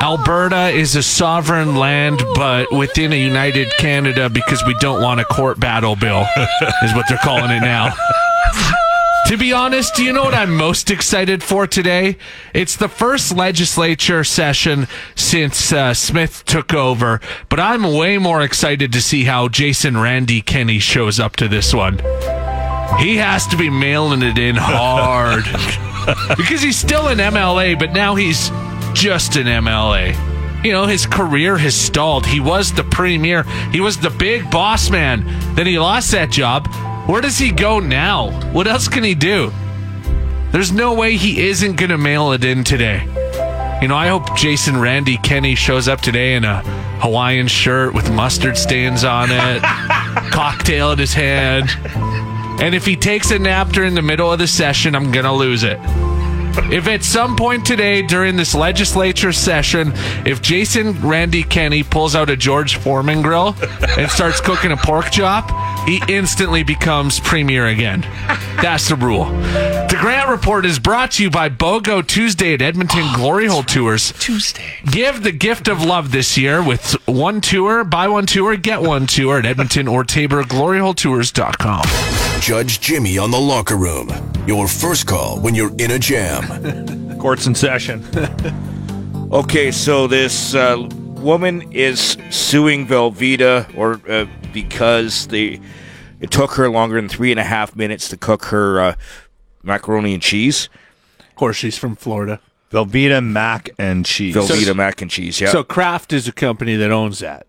Alberta 0.00 0.70
is 0.70 0.96
a 0.96 1.02
sovereign 1.02 1.76
land, 1.76 2.22
but 2.34 2.72
within 2.72 3.12
a 3.12 3.22
united 3.22 3.70
Canada 3.76 4.30
because 4.30 4.64
we 4.66 4.72
don't 4.80 5.02
want 5.02 5.20
a 5.20 5.24
court 5.26 5.60
battle 5.60 5.96
bill, 5.96 6.24
is 6.82 6.94
what 6.94 7.04
they're 7.10 7.18
calling 7.18 7.50
it 7.50 7.60
now. 7.60 7.92
To 9.26 9.36
be 9.36 9.52
honest, 9.52 9.94
do 9.94 10.02
you 10.02 10.12
know 10.12 10.24
what 10.24 10.34
I'm 10.34 10.56
most 10.56 10.90
excited 10.90 11.42
for 11.42 11.66
today? 11.66 12.16
It's 12.52 12.74
the 12.76 12.88
first 12.88 13.36
legislature 13.36 14.24
session 14.24 14.88
since 15.14 15.72
uh, 15.72 15.94
Smith 15.94 16.44
took 16.46 16.74
over, 16.74 17.20
but 17.48 17.60
I'm 17.60 17.94
way 17.94 18.18
more 18.18 18.42
excited 18.42 18.92
to 18.92 19.00
see 19.00 19.24
how 19.24 19.46
Jason 19.48 19.96
Randy 19.96 20.40
Kenney 20.40 20.80
shows 20.80 21.20
up 21.20 21.36
to 21.36 21.46
this 21.46 21.72
one. 21.72 21.98
He 22.98 23.18
has 23.18 23.46
to 23.48 23.56
be 23.56 23.70
mailing 23.70 24.22
it 24.22 24.36
in 24.36 24.56
hard 24.58 25.44
because 26.36 26.60
he's 26.60 26.78
still 26.78 27.06
an 27.06 27.18
MLA, 27.18 27.78
but 27.78 27.92
now 27.92 28.16
he's 28.16 28.50
just 28.94 29.36
an 29.36 29.46
MLA. 29.46 30.64
You 30.64 30.72
know, 30.72 30.86
his 30.86 31.06
career 31.06 31.56
has 31.56 31.76
stalled. 31.76 32.26
He 32.26 32.40
was 32.40 32.72
the 32.72 32.84
premier, 32.84 33.44
he 33.70 33.80
was 33.80 33.96
the 33.98 34.10
big 34.10 34.50
boss 34.50 34.90
man. 34.90 35.24
Then 35.54 35.66
he 35.66 35.78
lost 35.78 36.10
that 36.10 36.30
job. 36.32 36.68
Where 37.10 37.20
does 37.20 37.38
he 37.38 37.50
go 37.50 37.80
now? 37.80 38.30
What 38.52 38.68
else 38.68 38.86
can 38.86 39.02
he 39.02 39.16
do? 39.16 39.52
There's 40.52 40.70
no 40.70 40.94
way 40.94 41.16
he 41.16 41.48
isn't 41.48 41.74
going 41.74 41.90
to 41.90 41.98
mail 41.98 42.30
it 42.30 42.44
in 42.44 42.62
today. 42.62 43.02
You 43.82 43.88
know, 43.88 43.96
I 43.96 44.06
hope 44.06 44.36
Jason 44.36 44.80
Randy 44.80 45.16
Kenney 45.16 45.56
shows 45.56 45.88
up 45.88 46.00
today 46.02 46.34
in 46.34 46.44
a 46.44 46.62
Hawaiian 47.00 47.48
shirt 47.48 47.94
with 47.94 48.12
mustard 48.12 48.56
stains 48.56 49.02
on 49.02 49.28
it, 49.32 49.60
cocktail 50.30 50.92
in 50.92 51.00
his 51.00 51.12
hand. 51.12 51.68
And 52.62 52.76
if 52.76 52.86
he 52.86 52.94
takes 52.94 53.32
a 53.32 53.40
nap 53.40 53.70
during 53.70 53.94
the 53.94 54.02
middle 54.02 54.32
of 54.32 54.38
the 54.38 54.46
session, 54.46 54.94
I'm 54.94 55.10
going 55.10 55.24
to 55.26 55.32
lose 55.32 55.64
it. 55.64 55.80
If 56.72 56.86
at 56.88 57.04
some 57.04 57.36
point 57.36 57.64
today 57.64 58.02
during 58.02 58.36
this 58.36 58.54
legislature 58.54 59.32
session, 59.32 59.92
if 60.26 60.42
Jason 60.42 60.92
Randy 61.00 61.42
Kenney 61.42 61.82
pulls 61.82 62.14
out 62.14 62.30
a 62.30 62.36
George 62.36 62.76
Foreman 62.76 63.22
grill 63.22 63.56
and 63.98 64.10
starts 64.10 64.40
cooking 64.40 64.72
a 64.72 64.76
pork 64.76 65.10
chop, 65.10 65.50
he 65.88 66.02
instantly 66.08 66.62
becomes 66.62 67.20
premier 67.20 67.66
again. 67.66 68.02
That's 68.62 68.88
the 68.88 68.96
rule. 68.96 69.24
The 69.24 69.96
Grant 70.00 70.28
Report 70.28 70.66
is 70.66 70.78
brought 70.78 71.12
to 71.12 71.22
you 71.22 71.30
by 71.30 71.48
BOGO 71.48 72.06
Tuesday 72.06 72.54
at 72.54 72.62
Edmonton 72.62 73.02
oh, 73.02 73.16
Glory 73.16 73.46
Hole 73.46 73.62
Tours. 73.62 74.12
Tuesday. 74.12 74.74
Give 74.90 75.22
the 75.22 75.32
gift 75.32 75.68
of 75.68 75.84
love 75.84 76.12
this 76.12 76.36
year 76.36 76.62
with 76.62 76.92
one 77.06 77.40
tour, 77.40 77.84
buy 77.84 78.08
one 78.08 78.26
tour, 78.26 78.56
get 78.56 78.82
one 78.82 79.06
tour 79.06 79.38
at 79.38 79.46
Edmonton 79.46 79.88
or 79.88 80.04
Taber, 80.04 80.42
gloryholetours.com. 80.44 82.19
Judge 82.40 82.80
Jimmy 82.80 83.18
on 83.18 83.30
the 83.30 83.38
locker 83.38 83.76
room. 83.76 84.08
Your 84.46 84.66
first 84.66 85.06
call 85.06 85.38
when 85.40 85.54
you're 85.54 85.74
in 85.78 85.90
a 85.90 85.98
jam. 85.98 87.18
Court's 87.18 87.46
in 87.46 87.54
session. 87.54 88.04
Okay, 89.32 89.70
so 89.70 90.08
this 90.08 90.56
uh, 90.56 90.88
woman 91.20 91.62
is 91.70 92.16
suing 92.30 92.84
Velveeta, 92.84 93.72
or 93.76 94.00
uh, 94.10 94.26
because 94.52 95.28
they 95.28 95.60
it 96.18 96.32
took 96.32 96.50
her 96.54 96.68
longer 96.68 96.96
than 96.96 97.08
three 97.08 97.30
and 97.30 97.38
a 97.38 97.44
half 97.44 97.76
minutes 97.76 98.08
to 98.08 98.16
cook 98.16 98.46
her 98.46 98.80
uh, 98.80 98.94
macaroni 99.62 100.14
and 100.14 100.22
cheese. 100.22 100.68
Of 101.20 101.36
course, 101.36 101.54
she's 101.54 101.78
from 101.78 101.94
Florida. 101.94 102.40
Velveeta 102.72 103.24
mac 103.24 103.70
and 103.78 104.04
cheese. 104.04 104.34
Velveeta 104.34 104.74
mac 104.74 105.00
and 105.00 105.08
cheese. 105.08 105.40
Yeah. 105.40 105.52
So 105.52 105.62
Kraft 105.62 106.12
is 106.12 106.26
a 106.26 106.32
company 106.32 106.74
that 106.74 106.90
owns 106.90 107.20
that. 107.20 107.46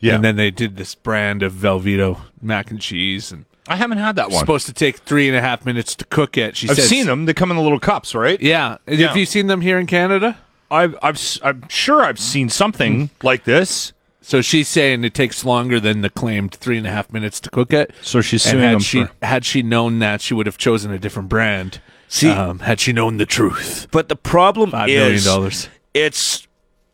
Yeah. 0.00 0.16
And 0.16 0.24
then 0.24 0.34
they 0.34 0.50
did 0.50 0.76
this 0.76 0.96
brand 0.96 1.44
of 1.44 1.52
Velveeta 1.52 2.18
mac 2.42 2.72
and 2.72 2.80
cheese, 2.80 3.30
and 3.30 3.44
I 3.68 3.76
haven't 3.76 3.98
had 3.98 4.16
that 4.16 4.30
one. 4.30 4.40
supposed 4.40 4.66
to 4.66 4.72
take 4.72 4.96
three 4.98 5.28
and 5.28 5.36
a 5.36 5.40
half 5.40 5.64
minutes 5.64 5.94
to 5.96 6.04
cook 6.06 6.36
it. 6.36 6.56
She 6.56 6.68
I've 6.68 6.76
says, 6.76 6.88
seen 6.88 7.06
them. 7.06 7.26
They 7.26 7.34
come 7.34 7.50
in 7.50 7.56
the 7.56 7.62
little 7.62 7.78
cups, 7.80 8.14
right? 8.14 8.40
Yeah. 8.40 8.78
Yeah. 8.88 9.08
Have 9.08 9.16
you 9.16 9.26
seen 9.26 9.46
them 9.46 9.60
here 9.60 9.78
in 9.78 9.86
Canada? 9.86 10.38
I've, 10.70 10.96
I've, 11.02 11.16
s- 11.16 11.38
I'm 11.42 11.68
sure 11.68 12.02
I've 12.02 12.18
seen 12.18 12.48
something 12.48 13.10
like 13.22 13.44
this. 13.44 13.92
So 14.22 14.40
she's 14.42 14.68
saying 14.68 15.02
it 15.04 15.14
takes 15.14 15.44
longer 15.44 15.80
than 15.80 16.02
the 16.02 16.10
claimed 16.10 16.54
three 16.54 16.78
and 16.78 16.86
a 16.86 16.90
half 16.90 17.12
minutes 17.12 17.40
to 17.40 17.50
cook 17.50 17.72
it. 17.72 17.92
So 18.02 18.20
she's 18.20 18.44
And 18.46 18.52
suing 18.52 18.62
had 18.64 18.72
them 18.74 18.80
she 18.80 19.04
for- 19.04 19.26
had 19.26 19.44
she 19.44 19.62
known 19.62 19.98
that, 20.00 20.20
she 20.20 20.34
would 20.34 20.46
have 20.46 20.58
chosen 20.58 20.90
a 20.92 20.98
different 20.98 21.28
brand. 21.28 21.80
See- 22.08 22.28
um, 22.30 22.60
had 22.60 22.80
she 22.80 22.92
known 22.92 23.16
the 23.18 23.26
truth, 23.26 23.86
but 23.92 24.08
the 24.08 24.16
problem 24.16 24.72
five 24.72 24.88
million 24.88 25.12
is 25.14 25.24
dollars. 25.24 25.68
it's 25.94 26.46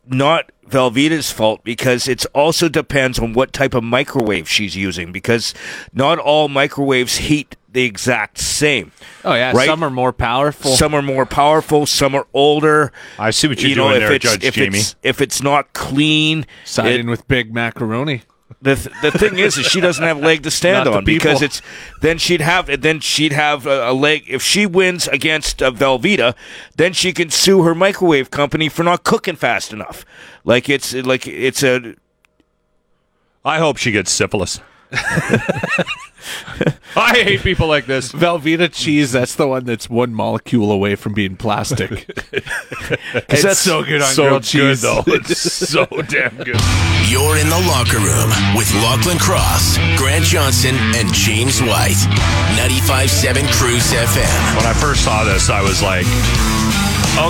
not 0.09 0.51
Velveeta's 0.69 1.31
fault 1.31 1.63
because 1.63 2.07
it 2.07 2.25
also 2.33 2.67
depends 2.69 3.19
on 3.19 3.33
what 3.33 3.53
type 3.53 3.73
of 3.73 3.83
microwave 3.83 4.49
she's 4.49 4.75
using 4.75 5.11
because 5.11 5.53
not 5.93 6.19
all 6.19 6.49
microwaves 6.49 7.17
heat 7.17 7.55
the 7.71 7.83
exact 7.83 8.37
same. 8.37 8.91
Oh 9.23 9.33
yeah, 9.33 9.51
Right? 9.55 9.65
some 9.65 9.83
are 9.83 9.89
more 9.89 10.11
powerful. 10.11 10.75
Some 10.75 10.93
are 10.93 11.01
more 11.01 11.25
powerful, 11.25 11.85
some 11.85 12.15
are 12.15 12.25
older. 12.33 12.91
I 13.19 13.29
see 13.31 13.47
what 13.47 13.61
you're 13.61 13.69
you 13.69 13.75
know, 13.75 13.89
doing 13.89 14.01
if 14.01 14.07
there, 14.07 14.13
it's, 14.13 14.23
Judge 14.25 14.43
if 14.43 14.53
Jamie. 14.55 14.79
It's, 14.79 14.95
if 15.03 15.21
it's 15.21 15.41
not 15.41 15.73
clean, 15.73 16.45
siding 16.65 17.07
it- 17.07 17.11
with 17.11 17.27
big 17.27 17.53
macaroni. 17.53 18.23
The 18.61 18.75
th- 18.75 18.95
the 19.01 19.11
thing 19.11 19.37
is, 19.37 19.57
is 19.57 19.65
she 19.65 19.81
doesn't 19.81 20.03
have 20.03 20.17
a 20.17 20.25
leg 20.25 20.43
to 20.43 20.51
stand 20.51 20.87
on 20.87 21.03
because 21.03 21.41
it's 21.41 21.61
then 22.01 22.17
she'd 22.17 22.41
have 22.41 22.81
then 22.81 22.99
she'd 22.99 23.33
have 23.33 23.67
a, 23.67 23.89
a 23.89 23.93
leg 23.93 24.23
if 24.27 24.41
she 24.41 24.65
wins 24.65 25.07
against 25.07 25.61
uh, 25.61 25.71
Velveeta, 25.71 26.33
then 26.75 26.93
she 26.93 27.13
can 27.13 27.29
sue 27.29 27.63
her 27.63 27.75
microwave 27.75 28.31
company 28.31 28.69
for 28.69 28.83
not 28.83 29.03
cooking 29.03 29.35
fast 29.35 29.73
enough. 29.73 30.05
Like 30.43 30.69
it's 30.69 30.93
like 30.93 31.27
it's 31.27 31.61
a 31.63 31.95
I 33.43 33.59
hope 33.59 33.77
she 33.77 33.91
gets 33.91 34.11
syphilis. 34.11 34.59
I 36.95 37.21
hate 37.23 37.41
people 37.41 37.67
like 37.67 37.85
this. 37.85 38.11
Velveeta 38.11 38.73
cheese, 38.73 39.11
that's 39.11 39.35
the 39.35 39.47
one 39.47 39.65
that's 39.65 39.89
one 39.89 40.13
molecule 40.13 40.71
away 40.71 40.95
from 40.95 41.13
being 41.13 41.35
plastic. 41.35 41.91
it's 42.31 43.43
that's 43.43 43.59
so 43.59 43.83
good 43.83 44.01
on 44.01 44.13
so 44.13 44.23
grilled 44.23 44.41
good, 44.43 44.47
cheese. 44.47 44.81
though. 44.81 45.03
It's 45.05 45.39
so 45.69 45.85
damn 45.85 46.35
good. 46.37 46.59
You're 47.07 47.37
in 47.37 47.49
the 47.49 47.63
locker 47.67 47.99
room 47.99 48.31
with 48.55 48.73
Lachlan 48.75 49.19
Cross, 49.19 49.77
Grant 49.97 50.25
Johnson, 50.25 50.75
and 50.95 51.13
James 51.13 51.61
White. 51.61 51.97
95.7 52.57 53.51
Cruise 53.53 53.93
FM. 53.93 54.55
When 54.55 54.65
I 54.65 54.73
first 54.73 55.03
saw 55.03 55.23
this, 55.23 55.49
I 55.49 55.61
was 55.61 55.83
like, 55.83 56.05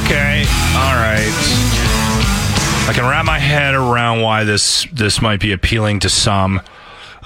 okay, 0.04 0.46
all 0.78 0.96
right. 0.96 1.34
I 2.88 2.94
can 2.94 3.04
wrap 3.04 3.26
my 3.26 3.40
head 3.40 3.76
around 3.76 4.22
why 4.22 4.46
this 4.46 4.88
this 4.94 5.22
might 5.22 5.42
be 5.42 5.52
appealing 5.52 6.00
to 6.02 6.10
some. 6.10 6.62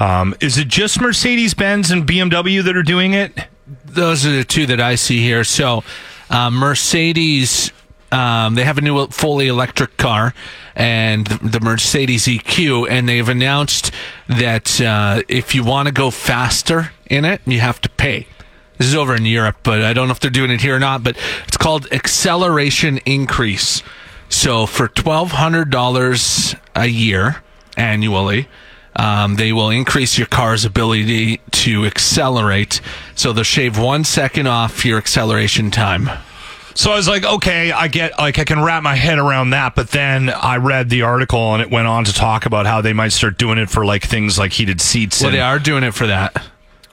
Um, 0.02 0.36
is 0.40 0.58
it 0.58 0.68
just 0.68 1.00
Mercedes 1.00 1.54
Benz 1.54 1.92
and 1.92 2.08
BMW 2.08 2.64
that 2.64 2.76
are 2.76 2.84
doing 2.84 3.14
it? 3.14 3.48
those 3.86 4.26
are 4.26 4.32
the 4.32 4.44
two 4.44 4.66
that 4.68 4.80
I 4.80 4.96
see 4.96 5.22
here. 5.22 5.44
So, 5.44 5.84
uh, 6.30 6.50
Mercedes, 6.50 7.72
um, 8.12 8.56
they 8.56 8.64
have 8.64 8.78
a 8.78 8.82
new 8.82 9.08
fully 9.08 9.48
electric 9.48 9.98
car, 9.98 10.34
and 10.76 11.28
the, 11.28 11.60
Mercedes 11.60 12.26
EQ, 12.26 12.90
and 12.90 13.08
they've 13.08 13.28
announced 13.28 13.92
that 14.28 14.80
uh, 14.82 15.22
if 15.28 15.54
you 15.54 15.64
want 15.64 15.88
to 15.88 15.94
go 15.94 16.12
faster 16.12 16.92
in 17.10 17.26
it, 17.26 17.42
you 17.46 17.60
have 17.60 17.82
to 17.82 17.90
pay. 17.90 18.28
This 18.78 18.88
is 18.88 18.96
over 18.96 19.16
in 19.16 19.26
Europe, 19.26 19.58
but 19.64 19.82
I 19.84 19.94
don't 19.94 20.08
know 20.08 20.14
if 20.14 20.20
they're 20.20 20.32
doing 20.32 20.52
it 20.52 20.62
here 20.62 20.76
or 20.76 20.80
not. 20.80 21.04
But 21.04 21.18
it's 21.48 21.58
called 21.58 21.88
acceleration 21.92 22.98
increase. 23.00 23.84
So 24.30 24.66
for 24.66 24.88
twelve 24.88 25.32
hundred 25.34 25.70
dollars 25.70 26.56
a 26.74 26.88
year 26.88 27.44
annually, 27.78 28.48
um, 28.96 29.36
they 29.36 29.54
will 29.54 29.70
increase 29.70 30.18
your 30.18 30.28
car's 30.28 30.66
ability 30.66 31.42
to 31.52 31.86
accelerate. 31.86 32.82
So 33.16 33.34
they'll 33.34 33.44
shave 33.44 33.78
one 33.78 34.04
second 34.04 34.48
off 34.48 34.86
your 34.86 34.98
acceleration 34.98 35.72
time. 35.72 36.10
So 36.74 36.92
I 36.92 36.96
was 36.96 37.08
like, 37.08 37.26
okay, 37.26 37.72
I 37.72 37.88
get 37.88 38.18
like 38.18 38.40
I 38.40 38.46
can 38.46 38.64
wrap 38.64 38.82
my 38.82 38.96
head 38.96 39.20
around 39.20 39.50
that, 39.50 39.76
but 39.76 39.92
then 39.92 40.30
I 40.30 40.58
read 40.58 40.90
the 40.90 41.02
article 41.02 41.54
and 41.54 41.62
it 41.62 41.70
went 41.70 41.88
on 41.88 42.06
to 42.06 42.14
talk 42.14 42.46
about 42.46 42.66
how 42.66 42.82
they 42.82 42.94
might 42.94 43.10
start 43.10 43.38
doing 43.38 43.58
it 43.58 43.70
for 43.70 43.86
like 43.86 44.04
things 44.04 44.40
like 44.40 44.54
heated 44.54 44.80
seats. 44.80 45.22
Well, 45.22 45.30
and 45.30 45.36
they 45.36 45.42
are 45.42 45.60
doing 45.60 45.84
it 45.84 45.94
for 45.94 46.08
that. 46.08 46.42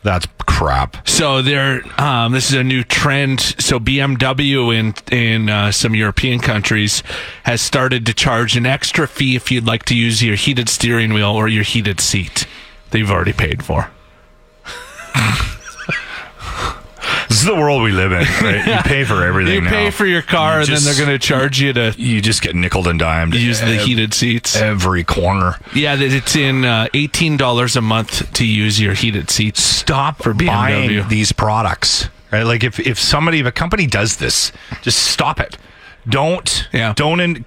That's 0.02 0.26
crap. 0.46 1.06
So 1.08 1.42
they're 1.42 1.82
um, 2.00 2.32
this 2.32 2.50
is 2.50 2.54
a 2.54 2.64
new 2.64 2.84
trend. 2.84 3.40
So 3.40 3.78
BMW 3.78 4.74
in 4.76 4.94
in 5.16 5.48
uh, 5.48 5.72
some 5.72 5.94
European 5.94 6.40
countries 6.40 7.02
has 7.44 7.60
started 7.60 8.06
to 8.06 8.14
charge 8.14 8.56
an 8.56 8.66
extra 8.66 9.06
fee 9.06 9.36
if 9.36 9.50
you'd 9.50 9.66
like 9.66 9.84
to 9.86 9.96
use 9.96 10.22
your 10.22 10.36
heated 10.36 10.68
steering 10.68 11.12
wheel 11.12 11.30
or 11.30 11.48
your 11.48 11.64
heated 11.64 12.00
seat 12.00 12.46
that 12.90 12.98
you've 12.98 13.10
already 13.10 13.32
paid 13.32 13.64
for. 13.64 13.90
This 17.38 17.46
is 17.48 17.54
the 17.54 17.60
world 17.60 17.84
we 17.84 17.92
live 17.92 18.10
in. 18.10 18.18
Right? 18.42 18.66
You 18.66 18.76
pay 18.82 19.04
for 19.04 19.24
everything. 19.24 19.62
You 19.62 19.68
pay 19.70 19.84
now. 19.84 19.90
for 19.92 20.06
your 20.06 20.22
car, 20.22 20.54
You 20.54 20.58
and 20.58 20.66
just- 20.66 20.84
then 20.84 20.92
they're 20.96 21.06
going 21.06 21.16
to 21.16 21.24
charge 21.24 21.60
you 21.60 21.72
to 21.72 21.94
You 21.96 22.20
just 22.20 22.42
get 22.42 22.56
nickled 22.56 22.88
and 22.88 22.98
dimed. 22.98 23.34
use 23.34 23.60
the 23.60 23.76
ev- 23.76 23.82
heated 23.86 24.12
seats. 24.12 24.56
every 24.56 25.04
corner. 25.04 25.56
Yeah, 25.72 25.94
it's 25.96 26.34
in 26.34 26.64
uh, 26.64 26.88
eighteen 26.94 27.36
dollars 27.36 27.76
a 27.76 27.80
month 27.80 28.32
to 28.32 28.44
use 28.44 28.80
your 28.80 28.94
heated 28.94 29.30
seats. 29.30 29.62
Stop 29.62 30.20
For 30.20 30.34
BMW. 30.34 30.46
buying 30.48 31.08
these 31.08 31.30
products. 31.30 32.08
Right? 32.32 32.42
Like 32.42 32.64
if 32.64 32.80
if 32.80 32.98
somebody 32.98 33.38
if 33.38 33.46
a 33.46 33.52
company 33.52 33.86
does 33.86 34.16
this, 34.16 34.50
just 34.82 34.98
stop 34.98 35.38
it. 35.38 35.56
Don't. 36.08 36.68
Yeah. 36.72 36.92
Don't. 36.96 37.20
In, 37.20 37.44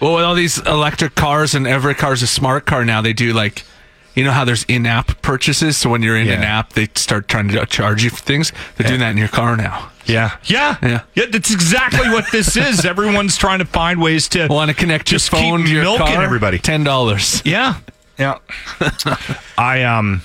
Well, 0.00 0.14
with 0.14 0.24
all 0.24 0.34
these 0.34 0.56
electric 0.60 1.16
cars 1.16 1.54
and 1.54 1.66
every 1.66 1.94
car's 1.94 2.22
a 2.22 2.26
smart 2.26 2.64
car 2.64 2.84
now, 2.84 3.02
they 3.02 3.12
do 3.12 3.34
like, 3.34 3.64
you 4.14 4.24
know 4.24 4.30
how 4.32 4.44
there's 4.44 4.64
in-app 4.64 5.20
purchases. 5.22 5.76
So 5.76 5.90
when 5.90 6.02
you're 6.02 6.16
in 6.16 6.28
an 6.28 6.42
app, 6.42 6.72
they 6.74 6.88
start 6.94 7.28
trying 7.28 7.48
to 7.48 7.66
charge 7.66 8.04
you 8.04 8.10
for 8.10 8.22
things. 8.22 8.52
They're 8.76 8.86
doing 8.88 9.00
that 9.00 9.10
in 9.10 9.16
your 9.18 9.28
car 9.28 9.56
now. 9.56 9.90
yeah. 10.06 10.36
Yeah. 10.44 10.76
Yeah. 10.82 11.00
Yeah. 11.14 11.26
That's 11.30 11.50
exactly 11.52 12.08
what 12.10 12.30
this 12.30 12.56
is. 12.68 12.84
Everyone's 12.84 13.36
trying 13.36 13.58
to 13.60 13.64
find 13.64 14.00
ways 14.00 14.28
to 14.30 14.46
Want 14.48 14.70
to 14.70 14.76
connect 14.76 15.10
your 15.10 15.18
Just 15.18 15.30
keep 15.30 15.40
phone 15.40 15.62
to 15.64 15.68
your 15.70 15.82
milking 15.82 16.06
car? 16.06 16.22
everybody. 16.22 16.58
Ten 16.58 16.84
dollars. 16.84 17.42
Yeah. 17.44 17.74
Yeah. 18.18 18.38
I 19.58 19.82
um 19.82 20.22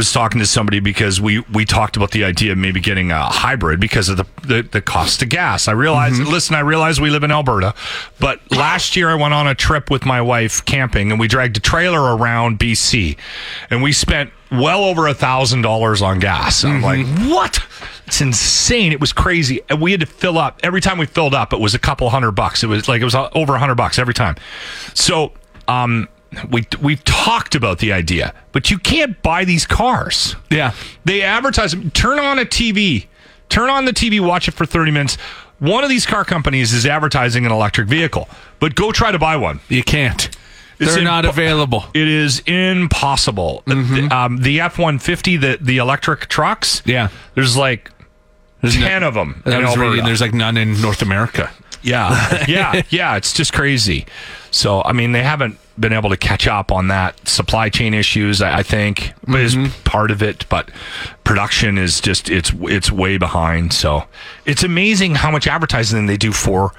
was 0.00 0.12
talking 0.12 0.38
to 0.38 0.46
somebody 0.46 0.80
because 0.80 1.20
we 1.20 1.40
we 1.52 1.66
talked 1.66 1.94
about 1.94 2.10
the 2.12 2.24
idea 2.24 2.52
of 2.52 2.56
maybe 2.56 2.80
getting 2.80 3.12
a 3.12 3.20
hybrid 3.20 3.78
because 3.80 4.08
of 4.08 4.16
the 4.16 4.24
the, 4.46 4.62
the 4.62 4.80
cost 4.80 5.20
of 5.20 5.28
gas. 5.28 5.68
I 5.68 5.72
realize 5.72 6.18
listen, 6.18 6.56
I 6.56 6.60
realize 6.60 6.98
we 6.98 7.10
live 7.10 7.22
in 7.22 7.30
Alberta, 7.30 7.74
but 8.18 8.40
last 8.50 8.96
year 8.96 9.10
I 9.10 9.14
went 9.14 9.34
on 9.34 9.46
a 9.46 9.54
trip 9.54 9.90
with 9.90 10.06
my 10.06 10.22
wife 10.22 10.64
camping 10.64 11.10
and 11.10 11.20
we 11.20 11.28
dragged 11.28 11.58
a 11.58 11.60
trailer 11.60 12.16
around 12.16 12.58
BC 12.58 13.18
and 13.68 13.82
we 13.82 13.92
spent 13.92 14.30
well 14.50 14.84
over 14.84 15.06
a 15.06 15.12
thousand 15.12 15.60
dollars 15.60 16.00
on 16.00 16.18
gas. 16.18 16.64
And 16.64 16.72
I'm 16.72 16.82
like, 16.82 17.06
what? 17.30 17.58
It's 18.06 18.22
insane. 18.22 18.92
It 18.92 19.00
was 19.02 19.12
crazy. 19.12 19.60
And 19.68 19.82
we 19.82 19.90
had 19.90 20.00
to 20.00 20.06
fill 20.06 20.38
up 20.38 20.60
every 20.62 20.80
time 20.80 20.96
we 20.96 21.04
filled 21.04 21.34
up, 21.34 21.52
it 21.52 21.60
was 21.60 21.74
a 21.74 21.78
couple 21.78 22.08
hundred 22.08 22.32
bucks. 22.32 22.64
It 22.64 22.68
was 22.68 22.88
like 22.88 23.02
it 23.02 23.04
was 23.04 23.14
over 23.14 23.54
a 23.54 23.58
hundred 23.58 23.74
bucks 23.74 23.98
every 23.98 24.14
time. 24.14 24.36
So 24.94 25.32
um 25.68 26.08
we 26.50 26.66
we've 26.80 27.02
talked 27.04 27.54
about 27.54 27.78
the 27.78 27.92
idea, 27.92 28.32
but 28.52 28.70
you 28.70 28.78
can't 28.78 29.20
buy 29.22 29.44
these 29.44 29.66
cars. 29.66 30.36
Yeah. 30.50 30.72
They 31.04 31.22
advertise 31.22 31.72
them. 31.72 31.90
Turn 31.90 32.18
on 32.18 32.38
a 32.38 32.44
TV. 32.44 33.06
Turn 33.48 33.68
on 33.68 33.84
the 33.84 33.92
TV. 33.92 34.20
Watch 34.20 34.46
it 34.48 34.52
for 34.52 34.64
thirty 34.66 34.90
minutes. 34.90 35.16
One 35.58 35.82
of 35.84 35.90
these 35.90 36.06
car 36.06 36.24
companies 36.24 36.72
is 36.72 36.86
advertising 36.86 37.44
an 37.44 37.52
electric 37.52 37.88
vehicle, 37.88 38.28
but 38.60 38.74
go 38.74 38.92
try 38.92 39.10
to 39.12 39.18
buy 39.18 39.36
one. 39.36 39.60
You 39.68 39.82
can't. 39.82 40.30
It's 40.78 40.94
They're 40.94 41.04
not 41.04 41.26
available. 41.26 41.84
It 41.92 42.08
is 42.08 42.40
impossible. 42.46 43.62
The, 43.66 44.08
um, 44.10 44.38
the 44.38 44.60
F 44.60 44.78
one 44.78 44.98
fifty, 44.98 45.36
the 45.36 45.58
the 45.60 45.76
electric 45.78 46.28
trucks. 46.28 46.82
Yeah. 46.86 47.08
there's 47.34 47.56
like 47.56 47.90
There's 48.62 48.78
no- 48.78 48.86
ten 48.86 49.02
of 49.02 49.14
them. 49.14 49.42
I 49.44 49.50
in 49.56 49.62
was 49.62 49.70
Alberta. 49.72 49.90
reading. 49.90 50.04
There's 50.06 50.20
like 50.20 50.32
none 50.32 50.56
in 50.56 50.80
North 50.80 51.02
America. 51.02 51.50
Yeah, 51.82 52.44
yeah, 52.48 52.82
yeah. 52.90 53.16
It's 53.16 53.32
just 53.32 53.52
crazy. 53.52 54.06
So, 54.50 54.82
I 54.82 54.92
mean, 54.92 55.12
they 55.12 55.22
haven't 55.22 55.58
been 55.80 55.92
able 55.92 56.10
to 56.10 56.16
catch 56.16 56.46
up 56.46 56.70
on 56.70 56.88
that 56.88 57.26
supply 57.28 57.68
chain 57.68 57.94
issues. 57.94 58.42
I, 58.42 58.58
I 58.58 58.62
think 58.62 59.12
is 59.28 59.54
mm-hmm. 59.54 59.82
part 59.84 60.10
of 60.10 60.22
it, 60.22 60.46
but 60.48 60.70
production 61.24 61.78
is 61.78 62.00
just 62.00 62.28
it's 62.28 62.52
it's 62.62 62.92
way 62.92 63.16
behind. 63.16 63.72
So 63.72 64.04
it's 64.44 64.62
amazing 64.62 65.16
how 65.16 65.30
much 65.30 65.46
advertising 65.46 66.06
they 66.06 66.16
do 66.16 66.32
for 66.32 66.72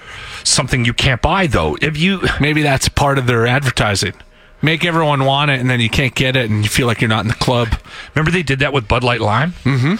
something 0.43 0.85
you 0.85 0.93
can't 0.93 1.21
buy. 1.21 1.47
Though, 1.47 1.77
if 1.81 1.97
you 1.97 2.21
Maybe 2.39 2.61
that's 2.61 2.89
part 2.89 3.17
of 3.17 3.27
their 3.27 3.45
advertising. 3.45 4.13
Make 4.63 4.85
everyone 4.85 5.25
want 5.25 5.49
it, 5.51 5.59
and 5.59 5.69
then 5.69 5.79
you 5.79 5.89
can't 5.89 6.13
get 6.13 6.35
it, 6.35 6.49
and 6.49 6.63
you 6.63 6.69
feel 6.69 6.85
like 6.87 7.01
you're 7.01 7.09
not 7.09 7.21
in 7.21 7.27
the 7.29 7.33
club. 7.33 7.69
remember 8.13 8.29
they 8.31 8.43
did 8.43 8.59
that 8.59 8.73
with 8.73 8.87
Bud 8.87 9.03
Light 9.03 9.19
Lime, 9.21 9.53
Mm-hmm. 9.63 9.95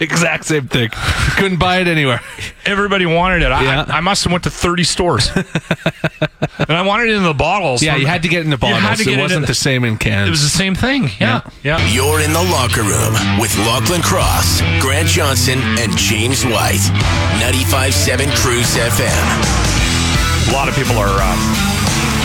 Exact 0.02 0.46
same 0.46 0.66
thing. 0.66 0.88
Couldn't 1.36 1.58
buy 1.58 1.78
it 1.80 1.86
anywhere. 1.86 2.20
everybody 2.64 3.04
wanted 3.04 3.42
it. 3.42 3.52
I, 3.52 3.62
Yeah. 3.62 3.84
I, 3.88 4.00
must 4.00 4.24
have 4.24 4.32
went 4.32 4.44
to 4.44 4.50
thirty 4.50 4.82
stores, 4.82 5.28
and 5.36 6.70
I 6.70 6.82
wanted 6.82 7.10
it 7.10 7.16
in 7.16 7.22
the 7.22 7.34
bottles. 7.34 7.82
Yeah, 7.82 7.96
you 7.96 8.06
had 8.06 8.22
to 8.22 8.28
get 8.28 8.40
it 8.40 8.44
in 8.44 8.50
the 8.50 8.56
bottles. 8.56 9.00
It 9.00 9.08
it 9.08 9.18
wasn't 9.20 9.42
in- 9.44 9.46
the 9.48 9.54
same 9.54 9.84
in 9.84 9.98
cans. 9.98 10.26
It 10.28 10.30
was 10.30 10.42
the 10.42 10.48
same 10.48 10.74
thing. 10.74 11.08
Yeah, 11.20 11.42
yeah. 11.62 11.86
You're 11.92 12.20
in 12.20 12.32
the 12.32 12.42
locker 12.42 12.80
room 12.82 13.12
with 13.38 13.54
Lachlan 13.68 14.00
Cross, 14.02 14.62
Grant 14.80 15.08
Johnson, 15.08 15.58
and 15.78 15.94
James 15.98 16.44
White. 16.46 16.80
95.7 17.44 18.34
Cruise 18.36 18.74
FM. 18.76 20.48
A 20.48 20.52
lot 20.52 20.68
of 20.68 20.74
people 20.74 20.96
are 20.96 21.12
uh, 21.12 21.79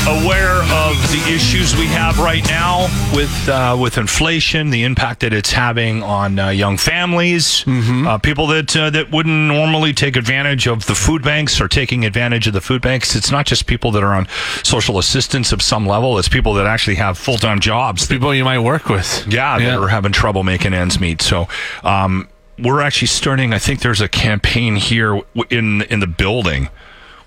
aware 0.07 0.61
of 0.61 0.95
the 1.11 1.33
issues 1.33 1.75
we 1.75 1.87
have 1.87 2.19
right 2.19 2.43
now 2.47 2.83
with 3.15 3.49
uh, 3.49 3.75
with 3.79 3.97
inflation, 3.97 4.69
the 4.69 4.83
impact 4.83 5.21
that 5.21 5.33
it's 5.33 5.51
having 5.51 6.03
on 6.03 6.37
uh, 6.37 6.49
young 6.49 6.77
families, 6.77 7.63
uh, 7.67 8.17
people 8.19 8.45
that 8.47 8.75
uh, 8.75 8.89
that 8.91 9.11
wouldn't 9.11 9.47
normally 9.47 9.93
take 9.93 10.15
advantage 10.15 10.67
of 10.67 10.85
the 10.85 10.93
food 10.93 11.23
banks 11.23 11.59
are 11.59 11.67
taking 11.67 12.05
advantage 12.05 12.45
of 12.45 12.53
the 12.53 12.61
food 12.61 12.81
banks. 12.83 13.15
It's 13.15 13.31
not 13.31 13.47
just 13.47 13.65
people 13.65 13.89
that 13.91 14.03
are 14.03 14.13
on 14.13 14.27
social 14.63 14.99
assistance 14.99 15.51
of 15.51 15.61
some 15.61 15.87
level; 15.87 16.19
it's 16.19 16.29
people 16.29 16.53
that 16.55 16.67
actually 16.67 16.95
have 16.95 17.17
full 17.17 17.37
time 17.37 17.59
jobs. 17.59 18.05
people 18.05 18.33
you 18.33 18.43
might 18.45 18.59
work 18.59 18.89
with. 18.89 19.25
Yeah, 19.27 19.57
that 19.57 19.79
are 19.79 19.87
having 19.87 20.11
trouble 20.11 20.43
making 20.43 20.73
ends 20.73 20.99
meet. 20.99 21.21
So, 21.21 21.47
um, 21.83 22.27
we're 22.59 22.81
actually 22.81 23.07
starting. 23.07 23.53
I 23.53 23.59
think 23.59 23.81
there's 23.81 24.01
a 24.01 24.07
campaign 24.07 24.75
here 24.75 25.21
in 25.49 25.81
in 25.83 25.99
the 25.99 26.07
building. 26.07 26.69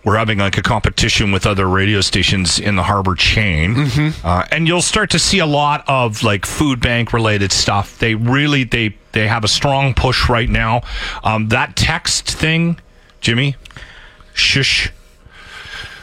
We're 0.05 0.17
having 0.17 0.39
like 0.39 0.57
a 0.57 0.63
competition 0.63 1.33
with 1.33 1.45
other 1.47 1.69
radio 1.69 2.01
stations 2.01 2.59
in 2.59 2.77
the 2.77 2.85
Harvard 2.85 3.19
chain, 3.19 3.75
uh, 4.25 4.47
and 4.51 4.67
you'll 4.69 4.81
start 4.81 5.11
to 5.11 5.19
see 5.19 5.39
a 5.41 5.47
lot 5.47 5.85
of 5.89 6.23
like 6.23 6.47
food 6.47 6.81
bank 6.81 7.13
related 7.13 7.53
stuff. 7.53 7.99
They 7.99 8.15
really 8.15 8.65
they 8.65 8.97
they 9.13 9.27
have 9.27 9.45
a 9.45 9.49
strong 9.49 9.95
push 9.95 10.29
right 10.29 10.49
now. 10.49 10.83
Um, 11.25 11.49
that 11.49 11.77
text 11.77 12.31
thing, 12.31 12.79
Jimmy, 13.21 13.57
shush, 14.35 14.91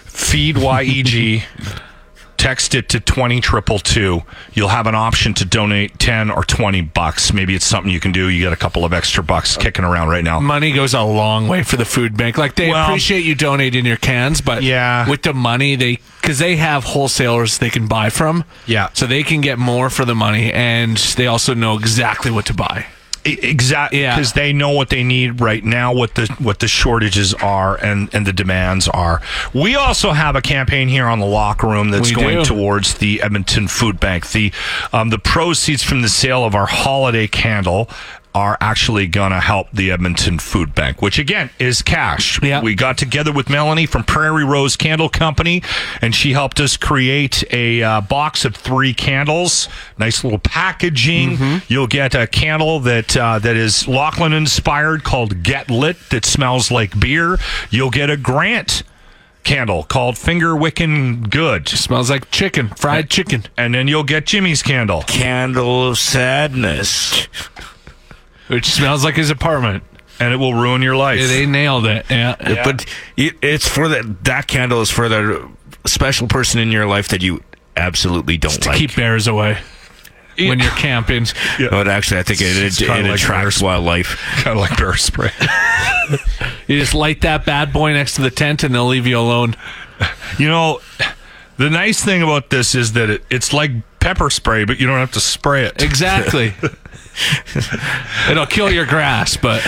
feed 0.05 0.58
YEG. 0.58 1.43
text 2.45 2.75
it 2.75 2.88
to 2.89 2.99
20222 2.99 4.21
you'll 4.53 4.67
have 4.69 4.86
an 4.86 4.93
option 4.93 5.34
to 5.34 5.43
donate 5.43 5.97
10 5.97 6.29
or 6.29 6.43
20 6.43 6.81
bucks 6.81 7.34
maybe 7.34 7.55
it's 7.55 7.65
something 7.65 7.91
you 7.91 7.99
can 7.99 8.12
do 8.12 8.29
you 8.29 8.39
get 8.43 8.53
a 8.53 8.55
couple 8.55 8.86
of 8.86 8.93
extra 8.93 9.23
bucks 9.23 9.58
kicking 9.58 9.84
around 9.84 10.10
right 10.10 10.23
now 10.23 10.39
money 10.39 10.71
goes 10.71 10.93
a 10.93 11.01
long 11.01 11.47
way 11.47 11.63
for 11.63 11.75
the 11.77 11.86
food 11.86 12.15
bank. 12.15 12.38
Like 12.38 12.55
they 12.55 12.69
Well- 12.69 12.86
appreciate 12.86 13.23
you 13.23 13.34
donating 13.36 13.86
your 13.86 13.97
cans, 13.97 14.41
but 14.41 14.62
Yeah. 14.63 15.10
with 15.10 15.23
the 15.23 15.34
money 15.34 15.75
they 15.75 15.97
because 16.21 16.39
they 16.39 16.55
have 16.58 16.84
wholesalers 16.84 17.58
they 17.60 17.69
can 17.69 17.88
buy 17.88 18.10
from. 18.10 18.43
Yeah. 18.65 18.89
so 18.93 19.05
they 19.08 19.23
can 19.23 19.41
get 19.41 19.58
more 19.60 19.89
for 19.89 20.05
the 20.05 20.15
money, 20.15 20.51
and 20.51 20.97
they 21.17 21.27
also 21.27 21.53
know 21.53 21.77
exactly 21.77 22.31
what 22.31 22.45
to 22.47 22.53
buy. 22.53 22.86
Exactly 23.25 24.01
Yeah. 24.01 24.15
because 24.15 24.33
they 24.33 24.53
know 24.53 24.69
what 24.71 24.89
they 24.89 25.03
need 25.03 25.41
right 25.41 25.63
now 25.63 25.93
what 25.93 26.15
the 26.15 26.27
what 26.39 26.59
the 26.59 26.67
shortages 26.67 27.33
are 27.35 27.75
and 27.83 28.09
and 28.13 28.25
the 28.27 28.33
demands 28.33 28.88
are 28.89 29.21
we 29.53 29.75
also 29.75 30.11
have 30.11 30.35
a 30.35 30.41
campaign 30.41 30.88
here 30.88 31.07
on 31.07 31.19
the 31.19 31.25
locker 31.25 31.67
room 31.67 31.89
that's 31.89 32.09
We 32.09 32.15
going 32.15 32.38
do. 32.38 32.45
towards 32.45 32.95
the 32.95 33.21
edmonton 33.21 33.67
food 33.67 33.99
bank 33.99 34.29
the 34.31 34.51
um, 34.93 35.09
the 35.09 35.19
proceeds 35.19 35.83
from 35.83 36.01
the 36.01 36.09
sale 36.09 36.45
of 36.45 36.53
our 36.55 36.67
holiday 36.67 37.27
candle 37.27 37.89
are 38.36 38.58
actually 38.60 39.08
going 39.08 39.32
to 39.32 39.39
help 39.39 39.71
the 39.71 39.89
Edmonton 39.89 40.38
Food 40.38 40.76
Bank, 40.76 41.02
which 41.02 41.17
again 41.17 41.50
is 41.58 41.82
cash. 41.82 42.41
Yeah. 42.43 42.62
We 42.62 42.76
got 42.76 42.98
together 42.98 43.32
with 43.32 43.50
Melanie 43.50 43.86
from 43.86 44.04
Prairie 44.04 44.43
Rose 44.43 44.76
Candle 44.76 45.08
Company, 45.08 45.63
and 46.02 46.13
she 46.13 46.34
helped 46.34 46.60
us 46.60 46.76
create 46.76 47.45
a 47.54 47.82
uh, 47.82 48.02
box 48.02 48.43
of 48.43 48.54
three 48.54 48.93
candles. 48.93 49.69
Nice 49.98 50.24
little 50.26 50.38
packaging. 50.38 51.38
Mm-hmm. 51.38 51.71
You'll 51.71 51.88
get 51.88 52.13
a 52.13 52.28
candle 52.28 52.82
that 52.82 53.15
uh, 53.15 53.39
that 53.39 53.56
is 53.56 53.88
Lachlan 53.88 54.34
inspired 54.34 55.06
called 55.06 55.41
Get 55.41 55.71
Lit 55.71 55.98
that 56.10 56.26
smells 56.26 56.69
like 56.69 57.00
beer. 57.00 57.38
You'll 57.69 57.89
get 57.89 58.10
a 58.10 58.17
Grant 58.17 58.84
candle 59.45 59.84
called 59.84 60.17
Finger 60.17 60.58
Wicking 60.58 61.24
Good. 61.24 61.69
Smells 61.69 62.10
like 62.10 62.30
chicken, 62.32 62.67
fried 62.69 63.10
chicken. 63.10 63.45
And 63.56 63.74
then 63.74 63.88
you'll 63.88 64.04
get 64.04 64.26
Jimmy's 64.26 64.62
candle. 64.62 65.04
Candle 65.04 65.88
of 65.88 65.98
sadness. 65.98 67.28
Which 68.47 68.65
smells 68.71 69.03
like 69.03 69.15
his 69.15 69.29
apartment. 69.29 69.84
And 70.19 70.34
it 70.34 70.38
will 70.38 70.53
ruin 70.53 70.81
your 70.81 70.95
life. 70.95 71.19
Yeah, 71.19 71.27
they 71.27 71.45
nailed 71.45 71.86
it. 71.86 72.05
Yeah. 72.10 72.36
But 72.63 72.86
it, 73.17 73.36
it's 73.41 73.67
for 73.67 73.89
the 73.89 74.15
that 74.23 74.47
candle 74.47 74.81
is 74.81 74.89
for 74.89 75.10
the 75.10 75.49
special 75.86 76.27
person 76.27 76.60
in 76.60 76.71
your 76.71 76.86
life 76.86 77.10
that 77.10 77.21
you 77.21 77.43
absolutely 77.75 78.38
don't 78.38 78.62
to 78.62 78.69
like. 78.69 78.77
keep 78.77 78.95
bears 78.95 79.27
away 79.27 79.58
when 80.38 80.60
you're 80.60 80.69
camping. 80.71 81.25
But 81.69 81.88
actually, 81.89 82.19
I 82.19 82.23
think 82.23 82.39
it, 82.41 82.58
It's 82.58 82.81
it, 82.81 82.89
it 82.89 83.03
like 83.03 83.15
attracts 83.15 83.62
wildlife. 83.62 84.15
kind 84.38 84.58
of 84.58 84.62
like 84.69 84.77
bear 84.77 84.95
spray. 84.95 85.31
You 86.67 86.79
just 86.79 86.93
light 86.93 87.21
that 87.21 87.45
bad 87.45 87.73
boy 87.73 87.93
next 87.93 88.15
to 88.15 88.21
the 88.21 88.29
tent, 88.29 88.63
and 88.63 88.73
they'll 88.73 88.88
leave 88.88 89.08
you 89.08 89.17
alone. 89.17 89.55
You 90.38 90.47
know, 90.47 90.79
the 91.58 91.69
nice 91.69 92.03
thing 92.03 92.21
about 92.21 92.51
this 92.51 92.75
is 92.75 92.93
that 92.93 93.10
it, 93.10 93.23
it's 93.31 93.53
like 93.53 93.71
pepper 93.99 94.29
spray, 94.29 94.65
but 94.65 94.79
you 94.79 94.86
don't 94.86 94.99
have 94.99 95.13
to 95.13 95.19
spray 95.19 95.65
it. 95.65 95.81
Exactly. 95.81 96.53
It'll 98.30 98.45
kill 98.45 98.71
your 98.71 98.86
grass, 98.86 99.38
but 99.38 99.63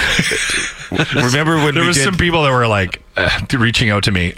Remember 1.15 1.57
when 1.57 1.75
There 1.75 1.85
was 1.85 1.97
did, 1.97 2.03
some 2.05 2.15
people 2.15 2.43
that 2.43 2.51
were 2.51 2.67
like 2.67 3.01
uh, 3.15 3.29
reaching 3.53 3.89
out 3.89 4.03
to 4.05 4.11
me. 4.11 4.33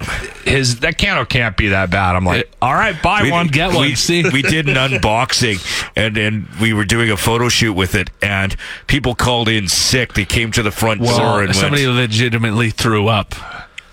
His 0.45 0.80
that 0.80 0.98
candle 0.98 1.26
can't 1.26 1.56
be 1.56 1.69
that 1.69 1.89
bad. 1.91 2.15
I'm 2.15 2.26
like, 2.26 2.50
all 2.62 2.74
right, 2.74 3.00
buy 3.02 3.24
we, 3.24 3.32
one. 3.32 3.48
get 3.48 3.74
one. 3.74 3.82
We, 3.82 3.95
See? 3.95 4.24
we 4.30 4.41
did 4.41 4.67
an 4.67 4.76
unboxing 4.91 5.60
and 5.95 6.17
and 6.17 6.48
we 6.62 6.74
were 6.74 6.86
doing 6.86 7.12
a 7.12 7.17
photo 7.17 7.50
shoot 7.50 7.74
with 7.74 7.95
it, 7.95 8.10
and 8.22 8.56
people 8.88 9.15
called 9.15 9.48
in 9.48 9.67
sick. 9.67 10.13
They 10.13 10.26
came 10.26 10.52
to 10.52 10.63
the 10.63 10.72
front 10.72 11.02
door 11.02 11.43
and 11.43 11.56
somebody 11.56 11.86
went, 11.86 11.98
legitimately 11.98 12.72
threw 12.72 13.08
up. 13.08 13.36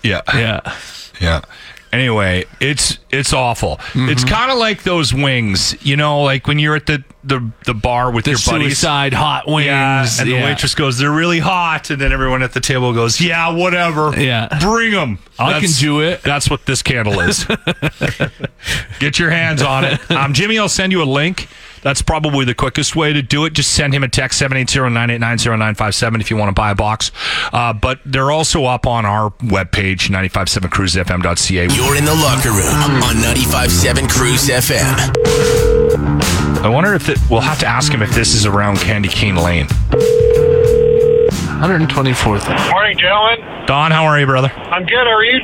Yeah, 0.03 0.21
Yeah. 0.33 0.75
yeah. 1.19 1.41
Anyway, 1.97 2.45
it's 2.59 2.99
it's 3.09 3.33
awful. 3.33 3.79
It's 3.95 4.23
kind 4.23 4.51
of 4.51 4.57
like 4.59 4.83
those 4.83 5.13
wings, 5.13 5.75
you 5.83 5.97
know, 5.97 6.21
like 6.21 6.45
when 6.47 6.59
you're 6.59 6.75
at 6.75 6.85
the 6.85 7.03
the, 7.23 7.51
the 7.65 7.73
bar 7.73 8.11
with 8.11 8.25
The 8.25 8.31
your 8.31 8.39
buddies. 8.45 8.77
suicide 8.77 9.13
hot 9.13 9.47
wings. 9.47 9.65
Yeah, 9.65 10.05
and 10.19 10.29
the 10.29 10.35
waitress 10.35 10.75
goes, 10.75 10.99
"They're 10.99 11.11
really 11.11 11.39
hot," 11.39 11.89
and 11.89 11.99
then 11.99 12.11
everyone 12.11 12.43
at 12.43 12.53
the 12.53 12.59
table 12.59 12.93
goes, 12.93 13.19
"Yeah, 13.19 13.49
whatever. 13.49 14.13
Yeah. 14.15 14.47
bring 14.61 14.91
them. 14.91 15.17
I 15.39 15.59
can 15.59 15.69
do 15.79 16.01
it. 16.01 16.21
That's 16.21 16.49
what 16.51 16.65
this 16.67 16.83
candle 16.83 17.19
is. 17.19 17.45
Get 18.99 19.19
your 19.19 19.29
hands 19.29 19.61
on 19.61 19.83
it. 19.85 20.11
Um, 20.11 20.33
Jimmy, 20.33 20.57
I'll 20.59 20.69
send 20.69 20.91
you 20.91 21.01
a 21.01 21.05
link. 21.05 21.47
That's 21.87 22.01
probably 22.01 22.43
the 22.43 22.53
quickest 22.53 22.97
way 22.97 23.13
to 23.13 23.21
do 23.21 23.45
it. 23.45 23.53
Just 23.53 23.71
send 23.71 23.93
him 23.93 24.03
a 24.03 24.09
text 24.09 24.41
780-989-0957 24.41 26.19
if 26.19 26.29
you 26.29 26.35
want 26.35 26.49
to 26.49 26.53
buy 26.53 26.71
a 26.71 26.75
box. 26.75 27.13
Uh, 27.53 27.71
but 27.71 28.01
they're 28.05 28.29
also 28.29 28.65
up 28.65 28.85
on 28.85 29.05
our 29.05 29.29
webpage, 29.39 30.09
957cruisefm.ca. 30.09 31.73
You're 31.73 31.95
in 31.95 32.03
the 32.03 32.13
locker 32.13 32.49
room 32.49 32.75
on 33.03 33.15
95.7 33.23 34.09
Cruise 34.09 34.49
FM. 34.49 35.15
I 36.61 36.67
wonder 36.67 36.93
if 36.93 37.07
it, 37.07 37.19
we'll 37.29 37.39
have 37.39 37.59
to 37.59 37.67
ask 37.67 37.89
him 37.93 38.01
if 38.01 38.13
this 38.13 38.33
is 38.35 38.45
around 38.45 38.79
Candy 38.79 39.07
Cane 39.07 39.37
Lane. 39.37 39.67
124th. 41.57 42.69
Morning, 42.69 42.97
gentlemen. 42.97 43.65
Don, 43.65 43.91
how 43.91 44.03
are 44.03 44.19
you, 44.19 44.25
brother? 44.25 44.49
I'm 44.49 44.85
good. 44.85 45.07
How 45.07 45.13
are 45.13 45.23
you? 45.23 45.39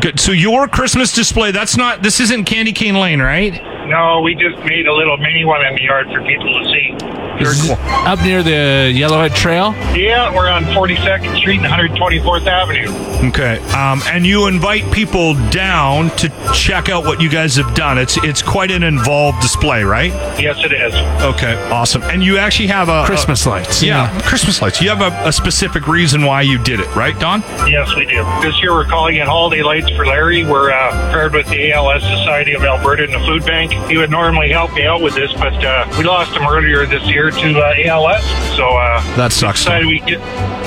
Good. 0.00 0.20
So 0.20 0.30
your 0.30 0.68
Christmas 0.68 1.12
display, 1.12 1.50
that's 1.50 1.76
not, 1.76 2.04
this 2.04 2.20
isn't 2.20 2.44
Candy 2.44 2.72
Cane 2.72 2.94
Lane, 2.94 3.20
right? 3.20 3.60
No, 3.88 4.20
we 4.20 4.34
just 4.34 4.58
made 4.64 4.86
a 4.86 4.94
little 4.94 5.16
mini 5.16 5.44
one 5.44 5.64
in 5.64 5.74
the 5.74 5.82
yard 5.82 6.06
for 6.12 6.22
people 6.22 6.46
to 6.46 6.64
see. 6.70 6.94
Very 7.42 7.54
cool. 7.62 7.76
Up 8.06 8.20
near 8.22 8.42
the 8.42 8.92
Yellowhead 8.94 9.34
Trail. 9.34 9.72
Yeah, 9.96 10.34
we're 10.34 10.48
on 10.48 10.64
42nd 10.64 11.36
Street 11.36 11.60
and 11.62 11.66
124th 11.66 12.46
Avenue. 12.46 13.28
Okay. 13.28 13.58
Um, 13.72 14.02
and 14.06 14.26
you 14.26 14.46
invite 14.46 14.90
people 14.92 15.34
down 15.50 16.10
to 16.16 16.28
check 16.52 16.88
out 16.88 17.04
what 17.04 17.20
you 17.20 17.28
guys 17.28 17.54
have 17.56 17.74
done. 17.74 17.98
It's 17.98 18.16
it's 18.24 18.42
quite 18.42 18.70
an 18.70 18.82
involved 18.82 19.40
display. 19.40 19.58
display, 19.58 19.82
right? 19.82 20.12
Yes, 20.40 20.58
it 20.64 20.72
is. 20.72 20.94
Okay, 21.22 21.54
awesome. 21.70 22.02
And 22.02 22.22
you 22.22 22.38
actually 22.38 22.68
have 22.68 22.88
a 22.88 23.04
Christmas 23.04 23.46
lights. 23.46 23.82
Yeah, 23.82 24.20
Christmas 24.22 24.62
lights. 24.62 24.80
You 24.80 24.90
have 24.90 25.00
a, 25.00 25.28
a 25.28 25.32
specific 25.32 25.86
reason 25.88 26.24
why 26.24 26.42
you 26.42 26.58
did 26.58 26.80
it, 26.80 26.94
right, 26.94 27.18
Don? 27.18 27.40
Yes, 27.66 27.94
we 27.96 28.04
do. 28.04 28.24
This 28.42 28.60
year 28.62 28.72
we're 28.72 28.86
calling 28.86 29.16
it 29.16 29.26
Holiday 29.26 29.62
Lights 29.62 29.90
for 29.90 30.06
Larry. 30.06 30.44
We're 30.44 30.70
uh, 30.70 30.90
paired 31.12 31.32
with 31.34 31.48
the 31.48 31.72
ALS 31.72 32.02
Society 32.02 32.52
of 32.54 32.62
Alberta 32.62 33.04
and 33.04 33.12
the 33.12 33.20
Food 33.20 33.44
Bank. 33.44 33.72
He 33.86 33.96
would 33.96 34.10
normally 34.10 34.50
help 34.50 34.74
me 34.74 34.84
out 34.86 35.00
with 35.00 35.14
this, 35.14 35.32
but 35.34 35.54
uh, 35.64 35.86
we 35.96 36.04
lost 36.04 36.32
him 36.36 36.46
earlier 36.46 36.84
this 36.86 37.02
year 37.08 37.30
to 37.30 37.58
uh, 37.60 37.74
ALS. 37.86 38.22
So 38.56 38.68
uh, 38.68 39.00
That 39.16 39.32
sucks. 39.32 39.60
decided 39.60 39.86
we 39.86 40.00
get, 40.00 40.18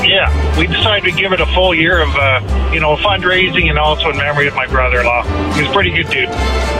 yeah, 0.08 0.58
we 0.58 0.68
decided 0.68 1.12
to 1.12 1.16
give 1.20 1.32
it 1.34 1.40
a 1.42 1.46
full 1.48 1.76
year 1.76 2.02
of 2.02 2.10
uh, 2.16 2.72
you 2.74 2.80
know 2.80 2.96
fundraising 2.98 3.70
and 3.70 3.78
also 3.78 4.10
in 4.10 4.18
memory 4.18 4.48
of 4.48 4.56
my 4.56 4.66
brother-in-law. 4.68 5.54
He's 5.54 5.68
a 5.68 5.72
pretty 5.74 5.92
good 5.92 6.10
dude. 6.10 6.30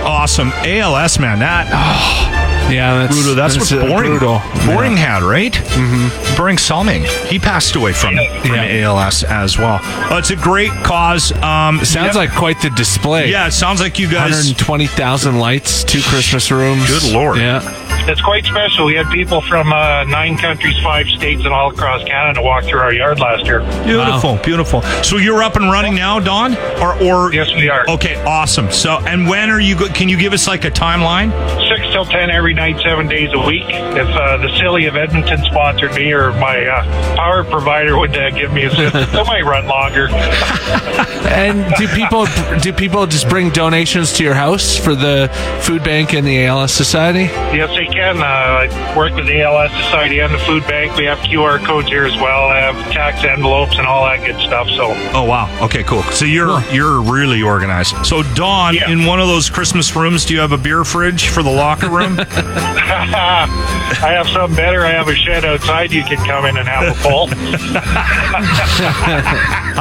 Awesome. 0.04 0.52
ALS, 0.64 1.20
man. 1.20 1.40
That 1.40 1.68
oh, 1.72 2.51
Yeah, 2.72 3.00
that's 3.08 3.14
brutal. 3.16 3.36
That's, 3.36 3.58
what 3.58 3.72
uh, 3.72 3.86
Borje. 3.86 4.06
brutal. 4.06 4.40
Borje 4.66 4.96
had, 4.98 5.24
right? 5.24 5.54
Mm-hmm. 5.54 6.36
Borje 6.36 6.60
Salming. 6.60 7.04
He 7.28 7.40
passed 7.40 7.76
away 7.76 7.94
from, 7.94 8.16
from 8.16 8.56
Yeah. 8.56 8.86
ALS 8.88 9.24
as 9.24 9.58
well. 9.58 9.80
Oh, 10.10 10.18
it's 10.18 10.30
a 10.32 10.36
great 10.36 10.72
cause. 10.84 11.32
Um, 11.34 11.84
Sounds 11.84 12.14
yeah, 12.16 12.22
like 12.22 12.32
quite 12.32 12.62
the 12.62 12.70
display. 12.72 13.30
yeah. 13.32 13.48
It 13.48 13.52
sounds 13.52 13.80
like 13.82 14.00
you 14.00 14.08
guys. 14.08 14.32
120,000 14.32 15.40
lights, 15.40 15.84
two 15.84 16.02
Christmas 16.02 16.52
rooms. 16.52 16.88
Good 16.88 17.14
lord. 17.14 17.38
Yeah. 17.38 17.60
It's 18.08 18.22
quite 18.22 18.46
special. 18.46 18.86
We 18.86 18.96
had 18.96 19.10
people 19.12 19.42
from 19.42 19.72
uh, 19.72 20.04
nine 20.06 20.38
countries, 20.38 20.78
five 20.84 21.08
states, 21.08 21.44
and 21.46 21.54
all 21.54 21.72
across 21.72 22.04
Canada 22.04 22.42
walk 22.42 22.64
through 22.66 22.80
our 22.80 22.94
yard 22.94 23.20
last 23.20 23.46
year. 23.46 23.60
Beautiful, 23.84 24.38
beautiful. 24.44 24.82
So 25.04 25.18
you're 25.18 25.44
up 25.44 25.56
and 25.56 25.72
running 25.72 25.96
now, 25.96 26.20
Don, 26.20 26.56
or 26.82 27.02
or 27.02 27.34
Yes, 27.34 27.54
we 27.56 27.70
are. 27.70 27.86
Okay, 27.88 28.22
awesome. 28.24 28.72
So, 28.72 28.98
and 29.06 29.28
when 29.28 29.50
are 29.50 29.60
you? 29.60 29.78
Go- 29.78 29.88
can 29.88 30.10
you 30.10 30.18
give 30.18 30.34
us 30.34 30.48
like 30.48 30.66
a 30.66 30.72
timeline? 30.72 31.32
Six 31.70 31.92
till 31.92 32.06
ten 32.06 32.30
every 32.30 32.54
night, 32.54 32.80
seven 32.82 33.08
days 33.08 33.32
a 33.34 33.40
week. 33.40 33.66
If 33.68 34.08
uh, 34.08 34.38
the 34.38 34.50
City 34.58 34.88
of 34.88 34.96
Edmonton 34.96 35.40
sponsored 35.46 35.94
me, 35.94 36.12
or 36.12 36.32
my 36.34 36.66
uh, 36.66 37.16
power 37.16 37.44
provider 37.44 37.98
would 37.98 38.16
uh, 38.18 38.32
give 38.32 38.52
me 38.52 38.64
a 38.64 38.68
assistance, 38.72 39.10
it 39.14 39.28
might 39.28 39.44
run 39.44 39.68
longer. 39.68 40.10
And 41.32 41.74
do 41.76 41.88
people 41.88 42.26
do 42.62 42.74
people 42.74 43.06
just 43.08 43.30
bring 43.30 43.52
donations 43.52 44.12
to 44.14 44.24
your 44.24 44.34
house 44.34 44.76
for 44.76 44.96
the 44.96 45.30
food 45.62 45.82
bank 45.84 46.14
and 46.14 46.28
the 46.28 46.46
ALS 46.46 46.74
Society? 46.74 47.24
Yes, 47.56 47.70
they 47.70 47.88
can. 47.92 48.18
Uh, 48.20 48.24
I 48.26 48.96
work 48.98 49.14
with 49.16 49.26
the 49.28 49.42
ALS 49.42 49.72
Society 49.84 50.20
and 50.20 50.34
the 50.34 50.40
Food 50.40 50.64
Bank. 50.68 50.96
We 50.98 51.06
have 51.06 51.18
QR 51.20 51.64
codes 51.66 51.88
here 51.88 52.06
as 52.06 52.16
well. 52.16 52.46
I 52.46 52.60
have 52.60 52.76
tax 52.92 53.24
envelopes 53.24 53.78
and 53.78 53.86
all 53.88 54.06
that 54.06 54.26
good 54.26 54.40
stuff. 54.42 54.68
So 54.70 54.94
Oh 55.14 55.24
wow. 55.24 55.50
Okay, 55.66 55.84
cool. 55.84 56.04
So 56.04 56.26
you're 56.26 56.62
you're 56.72 57.02
really 57.02 57.42
organized. 57.42 57.96
So 58.06 58.24
Don, 58.36 58.76
Yeah. 58.76 58.90
in 58.90 59.06
one 59.06 59.20
of 59.20 59.28
those 59.28 59.50
Christmas 59.50 59.96
rooms, 59.96 60.26
do 60.26 60.34
you 60.34 60.40
have 60.40 60.52
a 60.52 60.58
beer 60.58 60.84
fridge 60.84 61.28
for 61.30 61.44
the 61.44 61.52
locker 61.52 61.90
room? 61.90 62.18
I 62.30 64.14
have 64.16 64.28
something 64.30 64.56
better. 64.56 64.82
I 64.86 64.92
have 64.92 65.08
a 65.08 65.16
shed 65.16 65.46
outside. 65.46 65.92
You 65.92 66.04
can 66.04 66.18
come 66.26 66.46
in 66.46 66.58
and 66.58 66.68
have 66.68 66.96
a 66.96 67.00
pull. 67.02 67.28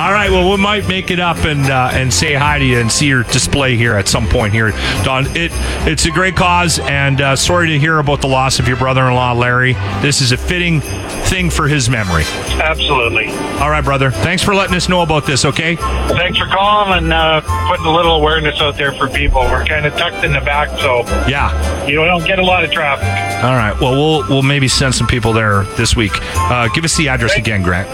All 0.01 0.12
right. 0.12 0.29
Well, 0.31 0.51
we 0.51 0.57
might 0.57 0.87
make 0.88 1.11
it 1.11 1.20
up 1.20 1.38
and 1.44 1.66
uh, 1.70 1.90
and 1.92 2.12
say 2.12 2.35
hi 2.35 2.59
to 2.59 2.64
you 2.64 2.79
and 2.81 2.90
see 2.90 3.07
your 3.07 3.23
display 3.25 3.77
here 3.77 3.94
at 3.94 4.09
some 4.09 4.27
point 4.29 4.53
here, 4.53 4.70
Don. 5.05 5.27
It 5.37 5.51
it's 5.87 6.05
a 6.07 6.11
great 6.11 6.37
cause, 6.37 6.79
and 6.81 7.20
uh, 7.20 7.37
sorry 7.37 7.68
to 7.68 7.79
hear 7.79 7.99
about 8.01 8.21
the 8.21 8.27
loss 8.29 8.59
of 8.59 8.67
your 8.69 8.77
brother-in-law, 8.77 9.33
Larry. 9.35 9.75
This 10.03 10.21
is 10.21 10.33
a 10.33 10.37
fitting 10.37 10.81
thing 10.81 11.51
for 11.51 11.69
his 11.69 11.89
memory. 11.89 12.25
Absolutely. 12.61 13.29
All 13.61 13.71
right, 13.71 13.85
brother. 13.85 14.11
Thanks 14.11 14.43
for 14.43 14.55
letting 14.55 14.75
us 14.77 14.89
know 14.89 15.03
about 15.03 15.27
this. 15.27 15.45
Okay. 15.45 15.77
Thanks 15.77 16.39
for 16.39 16.47
calling 16.47 16.99
and 16.99 17.13
uh, 17.13 17.41
putting 17.69 17.87
a 17.87 17.93
little 17.95 18.17
awareness 18.17 18.61
out 18.61 18.77
there 18.77 18.93
for 18.93 19.09
people. 19.09 19.43
We're 19.43 19.65
kind 19.65 19.87
of 19.87 19.95
tucked 19.97 20.25
in 20.25 20.33
the 20.33 20.41
back, 20.41 20.69
so 20.81 21.03
Yeah. 21.29 21.87
you 21.87 21.97
don't 22.05 22.27
get 22.27 22.39
a 22.39 22.45
lot 22.45 22.65
of 22.65 22.73
traffic. 22.73 23.07
All 23.45 23.55
right. 23.55 23.79
Well, 23.81 23.93
we'll 23.93 24.29
we'll 24.29 24.43
maybe 24.43 24.69
send 24.69 24.95
some 24.95 25.07
people 25.07 25.33
there 25.33 25.63
this 25.77 25.95
week. 25.97 26.13
Uh, 26.37 26.69
give 26.75 26.85
us 26.85 26.97
the 26.97 27.09
address 27.09 27.37
again, 27.37 27.63
Grant. 27.63 27.89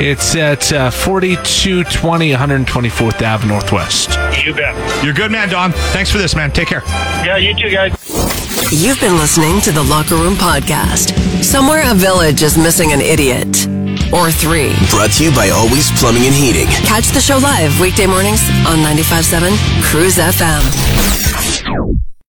It's 0.00 0.34
at 0.34 0.72
uh, 0.72 0.90
4220 0.90 2.32
124th 2.32 3.22
Ave 3.26 3.46
Northwest. 3.46 4.10
You 4.44 4.54
bet. 4.54 5.04
You're 5.04 5.14
good, 5.14 5.30
man, 5.30 5.48
Don. 5.48 5.72
Thanks 5.72 6.10
for 6.10 6.18
this, 6.18 6.34
man. 6.34 6.50
Take 6.50 6.68
care. 6.68 6.82
Yeah, 7.24 7.36
you 7.36 7.54
too, 7.54 7.70
guys. 7.70 7.92
You've 8.72 9.00
been 9.00 9.16
listening 9.16 9.60
to 9.62 9.72
the 9.72 9.82
Locker 9.82 10.14
Room 10.14 10.34
Podcast. 10.34 11.12
Somewhere 11.42 11.82
a 11.90 11.94
village 11.94 12.42
is 12.44 12.56
missing 12.56 12.92
an 12.92 13.00
idiot. 13.00 13.66
Or 14.14 14.30
three. 14.30 14.74
Brought 14.90 15.10
to 15.18 15.24
you 15.24 15.34
by 15.34 15.50
Always 15.50 15.90
Plumbing 15.98 16.26
and 16.26 16.34
Heating. 16.34 16.66
Catch 16.86 17.08
the 17.08 17.20
show 17.20 17.38
live 17.38 17.78
weekday 17.80 18.06
mornings 18.06 18.40
on 18.66 18.78
95.7 18.78 19.50
CRUZ 19.82 20.18
FM. 20.18 20.89